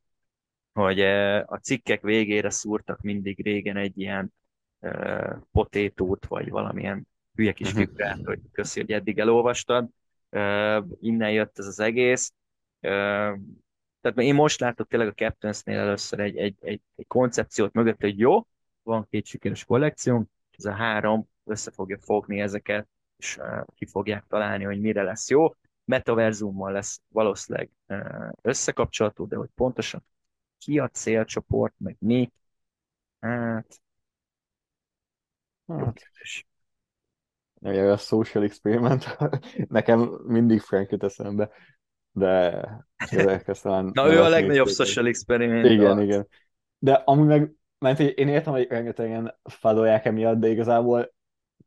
[0.77, 1.01] hogy
[1.47, 4.33] a cikkek végére szúrtak mindig régen egy ilyen
[4.81, 7.79] uh, potétót, vagy valamilyen hülye kis mhm.
[7.79, 9.89] figurát, hogy köszi, hogy eddig elolvastad.
[10.31, 12.33] Uh, innen jött ez az egész.
[12.81, 12.91] Uh,
[14.01, 18.19] tehát én most látok tényleg a Captains-nél először egy, egy, egy, egy koncepciót mögött, hogy
[18.19, 18.47] jó,
[18.83, 23.39] van két sikeres kollekciónk, ez a három össze fogja fogni ezeket, és
[23.75, 25.55] ki fogják találni, hogy mire lesz jó
[25.85, 27.71] metaverzummal lesz valószínűleg
[28.43, 30.05] összekapcsolható, de hogy pontosan
[30.59, 32.33] ki a célcsoport, meg mi,
[33.21, 33.81] hát...
[35.67, 36.01] hát.
[37.61, 39.17] Ja, a social experiment,
[39.69, 41.51] nekem mindig Frank jut eszembe,
[42.13, 42.65] de
[43.63, 43.91] talán...
[43.93, 45.65] Na ő a legnagyobb social experiment.
[45.65, 46.29] Igen, igen.
[46.79, 51.15] De ami meg, mert én értem, hogy rengetegen fadolják emiatt, de igazából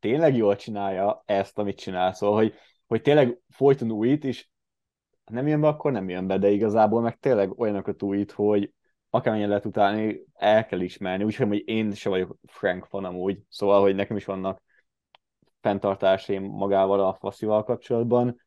[0.00, 2.54] tényleg jól csinálja ezt, amit csinál, szóval, hogy,
[2.86, 4.48] hogy tényleg folyton újít, és
[5.24, 8.72] nem jön be, akkor nem jön be, de igazából meg tényleg olyanokat újít, hogy
[9.10, 13.80] akármilyen lehet utálni, el kell ismerni, úgyhogy hogy én se vagyok Frank fan amúgy, szóval,
[13.80, 14.62] hogy nekem is vannak
[15.60, 18.40] fenntartásaim magával a faszival kapcsolatban,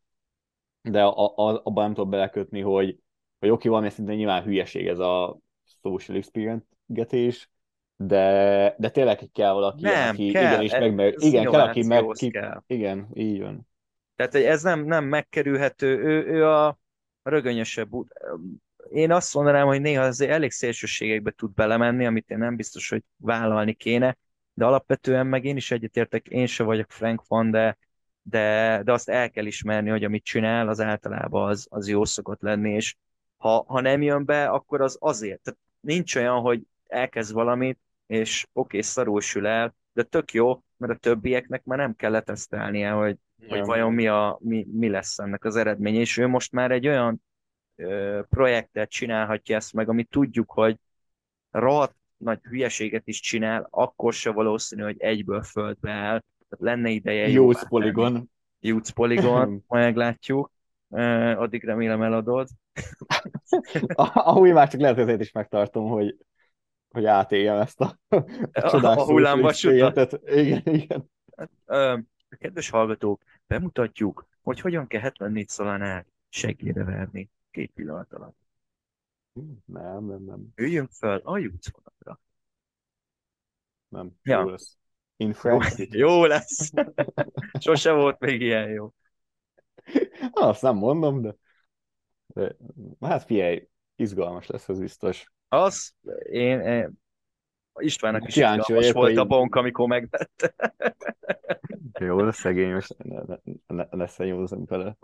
[0.81, 2.97] de a, a, abban nem tudok belekötni, hogy,
[3.39, 5.39] hogy oké, valami szintén nyilván hülyeség ez a
[5.81, 6.65] social experience
[7.95, 12.29] de, de tényleg kell valaki, nem, aki kell, igenis meg, igen, kell, aki meg, ki,
[12.29, 12.63] kell.
[12.67, 13.67] igen, így van.
[14.15, 16.79] Tehát ez nem, nem megkerülhető, ő, ő a
[17.23, 17.89] rögönyösebb
[18.93, 23.03] én azt mondanám, hogy néha azért elég szélsőségekbe tud belemenni, amit én nem biztos, hogy
[23.17, 24.17] vállalni kéne,
[24.53, 27.77] de alapvetően meg én is egyetértek, én se vagyok Frank fan, de,
[28.21, 32.41] de, de azt el kell ismerni, hogy amit csinál, az általában az, az jó szokott
[32.41, 32.95] lenni, és
[33.37, 35.41] ha, ha nem jön be, akkor az azért.
[35.41, 40.63] Tehát nincs olyan, hogy elkezd valamit, és oké, okay, szarul sül el, de tök jó,
[40.77, 43.47] mert a többieknek már nem kell letesztelnie, hogy, ja.
[43.49, 46.87] hogy vajon mi, a, mi, mi lesz ennek az eredmény, és ő most már egy
[46.87, 47.21] olyan
[48.29, 50.77] projektet csinálhatja ezt meg, amit tudjuk, hogy
[51.51, 56.23] rohadt nagy hülyeséget is csinál, akkor se valószínű, hogy egyből földbe áll.
[56.49, 57.43] Tehát lenne ideje jó.
[57.43, 58.29] Youth Polygon.
[58.59, 60.51] Youth Polygon, majd meglátjuk.
[60.87, 62.47] Uh, addig remélem eladod.
[64.13, 66.17] Ahogy már csak lehet, ezért is megtartom, hogy,
[66.89, 67.97] hogy átéljem ezt a,
[68.51, 70.19] a csodás a hullámvasutat.
[70.25, 71.09] Igen, igen.
[71.35, 71.99] Hát,
[72.29, 78.37] kedves hallgatók, bemutatjuk, hogy hogyan kell 74 szalánál segélyre verni két pillanat alatt.
[79.65, 80.47] Nem, nem, nem.
[80.55, 82.19] Üljünk fel a jutszvonatra.
[83.87, 84.39] Nem, ja.
[84.39, 84.77] jó lesz.
[85.15, 85.85] In France.
[86.03, 86.71] Jó lesz.
[87.59, 88.93] Sose volt még ilyen jó.
[90.31, 91.35] Azt nem mondom, de,
[92.33, 92.55] de
[93.01, 95.31] hát figyelj, izgalmas lesz ez biztos.
[95.47, 95.95] Az,
[96.29, 97.01] én, én
[97.79, 100.55] Istvánnak is Kíváncsi izgalmas volt a bonk, amikor megvette.
[101.99, 103.21] jó, szegény, most ne,
[103.67, 104.97] ne, ne, ne vele.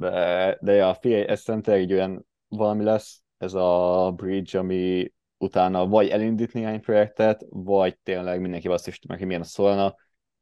[0.00, 5.86] De, de ja, figyelj, ez szerintem egy olyan valami lesz, ez a bridge, ami utána
[5.86, 9.94] vagy elindít néhány projektet, vagy tényleg mindenki azt is tudja, hogy milyen a szólna.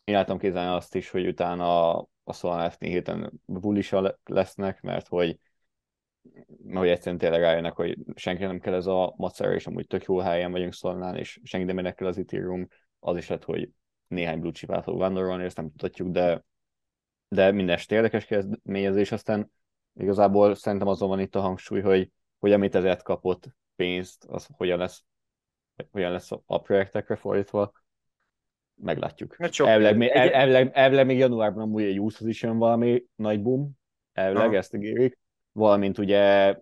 [0.04, 1.92] Én látom kézzelni azt is, hogy utána
[2.24, 5.38] a f héten bulisa lesznek, mert hogy
[6.64, 10.04] mert hogy egyszerűen tényleg rájönnek, hogy senki nem kell ez a macer, és amúgy tök
[10.04, 13.70] jó helyen vagyunk Solana, és senki nem kell az Ethereum, az is lett, hogy
[14.06, 16.44] néhány blue chip át fog vándorolni, ezt nem tudhatjuk, de,
[17.28, 19.50] de minden érdekes kezdeményezés, aztán
[19.94, 24.78] igazából szerintem azon van itt a hangsúly, hogy hogy amit ezért kapott pénzt, az hogyan
[24.78, 25.04] lesz,
[25.90, 27.72] hogyan lesz a projektekre fordítva,
[28.74, 29.36] meglátjuk.
[29.56, 33.70] Elvileg, még, el, elvileg, elvileg még januárban amúgy egy 20 is jön valami nagy boom,
[34.12, 35.18] elvileg ezt ígérik,
[35.52, 36.54] valamint ugye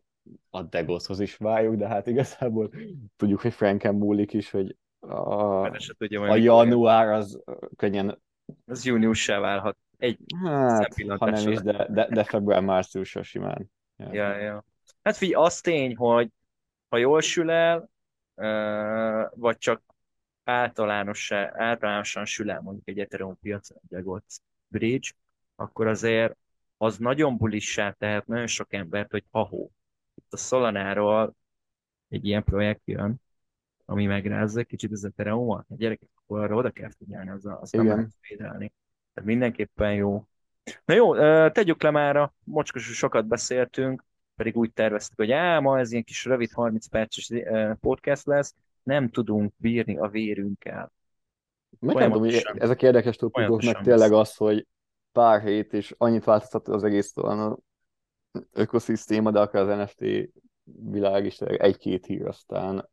[0.51, 2.71] a Degoshoz is várjuk, de hát igazából
[3.17, 7.43] tudjuk, hogy Franken múlik is, hogy a, tudja, a január az
[7.77, 8.23] könnyen...
[8.67, 9.77] Az júniussá válhat.
[9.99, 13.71] Egy hát, ha nem is, de, de, de február-márciusra simán.
[13.97, 14.37] Ja, ja.
[14.37, 14.65] ja.
[15.03, 16.31] Hát figyelj, az tény, hogy
[16.89, 17.89] ha jól sül el,
[19.35, 19.83] vagy csak
[20.45, 24.37] általánosan, általánosan sül el mondjuk egy Ethereum piacon, egy Egots
[24.69, 25.09] Bridge,
[25.57, 26.37] akkor azért
[26.77, 29.71] az nagyon bulissá tehet nagyon sok embert, hogy ahó,
[30.15, 31.35] itt a Solanáról
[32.09, 33.21] egy ilyen projekt jön,
[33.85, 37.71] ami megrázza egy kicsit az Ethereum-ot, a gyerekek, akkor arra oda kell figyelni, az, az
[37.71, 38.73] nem lehet védelni.
[39.17, 40.25] Tehát mindenképpen jó.
[40.85, 41.15] Na jó,
[41.49, 44.05] tegyük le már a mocskos, sokat beszéltünk,
[44.35, 47.33] pedig úgy terveztük, hogy á, ma ez ilyen kis rövid 30 perces
[47.81, 50.93] podcast lesz, nem tudunk bírni a vérünkkel.
[51.79, 54.67] Meg nem tudom, ezek érdekes topikok, meg tényleg az, hogy
[55.13, 57.57] pár hét és annyit változtat az egész talán a
[58.53, 60.31] ökoszisztéma, de akár az NFT
[60.91, 62.89] világ is egy-két hír, aztán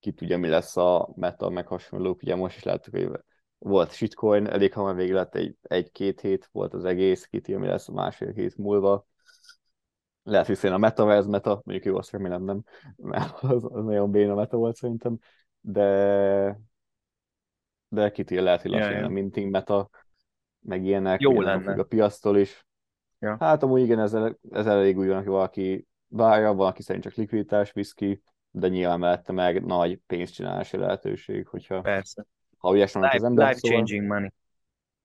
[0.00, 2.22] ki tudja, mi lesz a meta, meg hasonlók.
[2.22, 3.10] Ugye most is láttuk, hogy
[3.58, 7.66] volt shitcoin, elég hamar végig lett egy, egy-két hét volt az egész, ki tudja, mi
[7.66, 9.06] lesz a másfél hét múlva
[10.22, 12.62] lehet, hogy a metaverse meta, mondjuk jó, azt remélem nem,
[12.96, 15.18] mert az, az nagyon béna meta volt szerintem,
[15.60, 16.60] de
[17.88, 19.90] de kitér lehet, hogy lassan a minting meta,
[20.60, 21.72] meg ilyenek, jó lenne.
[21.72, 22.66] a piasztól is.
[23.18, 23.36] Ja.
[23.40, 24.14] Hát amúgy igen, ez,
[24.50, 28.98] ez elég úgy van, hogy valaki várja, valaki szerint csak likviditás visz ki, de nyilván
[28.98, 32.26] mellette meg nagy pénzcsinálási lehetőség, hogyha Persze.
[32.58, 33.46] Ha ügyes van az ember.
[33.48, 33.76] Life szóval...
[33.76, 34.32] changing money.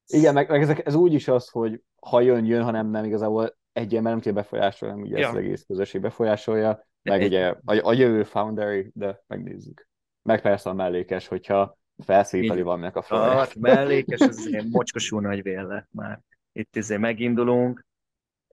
[0.07, 3.05] Igen, meg, meg ezek, ez úgy is az, hogy ha jön, jön, ha nem, nem,
[3.05, 5.27] igazából egy ember nem tudja befolyásolni, ugye ja.
[5.27, 7.27] ez az egész közösség befolyásolja, meg egy...
[7.27, 9.87] ugye a, a jövő founderi, de megnézzük.
[10.21, 13.37] Meg persze a mellékes, hogyha felszépeli valaminek a florát.
[13.37, 16.21] Hát mellékes, az ilyen mocskosú nagy vér lett már.
[16.51, 17.85] Itt izé megindulunk,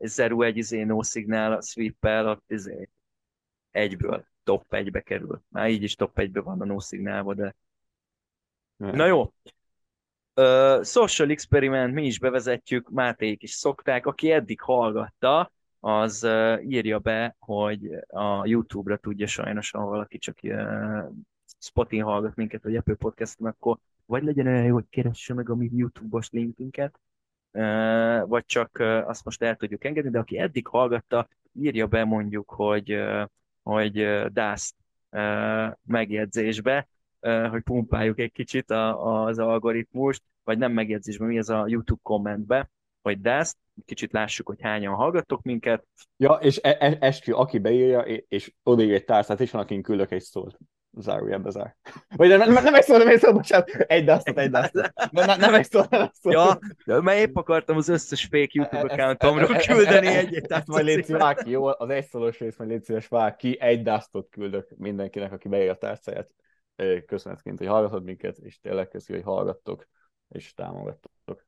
[0.02, 2.88] Zeru egy izé no szignál a sweep-el, izé
[3.70, 5.42] egyből top egybe kerül.
[5.48, 7.54] Már így is top egybe van a no szignálba, de
[8.80, 9.32] Na jó.
[10.34, 14.06] Uh, social experiment mi is bevezetjük, Mátéik is szokták.
[14.06, 20.38] Aki eddig hallgatta, az uh, írja be, hogy a YouTube-ra tudja sajnos, ha valaki csak
[20.42, 21.04] uh,
[21.58, 23.76] Spotin hallgat minket, vagy Apple podcast akkor
[24.06, 27.00] vagy legyen olyan jó, hogy keresse meg a mi YouTube-os linkünket,
[27.52, 32.04] uh, vagy csak uh, azt most el tudjuk engedni, de aki eddig hallgatta, írja be
[32.04, 33.24] mondjuk, hogy, uh,
[33.62, 34.74] hogy uh, DAST
[35.10, 36.88] uh, megjegyzésbe,
[37.20, 42.70] hogy pumpáljuk egy kicsit a, az algoritmust, vagy nem megjegyzésben, mi az a YouTube kommentbe,
[43.02, 45.86] hogy de ezt, kicsit lássuk, hogy hányan hallgattok minket.
[46.16, 50.10] Ja, és e- e- eskü, aki beírja, és odaír egy tárcát, és van, akin küldök
[50.10, 50.58] egy szót.
[50.92, 51.76] Zárójelbe zár.
[52.16, 53.68] Vagy nem, nem, nem egy szó, nem egy szó, bocsánat.
[53.68, 54.92] Egy dasztot, egy dasztot.
[55.10, 56.30] Nem, nem egy szó, nem egy szó.
[56.30, 61.06] Ja, de mert épp akartam az összes fake YouTube accountomról küldeni egy Ezt majd légy
[61.06, 61.66] vág ki, jó?
[61.66, 65.70] Az egy szólós rész majd légy szíves vág ki, egy dasztot küldök mindenkinek, aki beír
[65.70, 66.30] a tárcáját
[67.06, 69.88] köszönetként, hogy hallgatod minket, és tényleg köszi, hogy hallgattok,
[70.28, 71.46] és támogattok.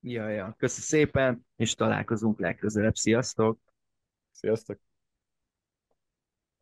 [0.00, 0.54] Ja, ja.
[0.58, 2.96] Köszi szépen, és találkozunk legközelebb.
[2.96, 3.58] Sziasztok!
[4.30, 4.87] Sziasztok!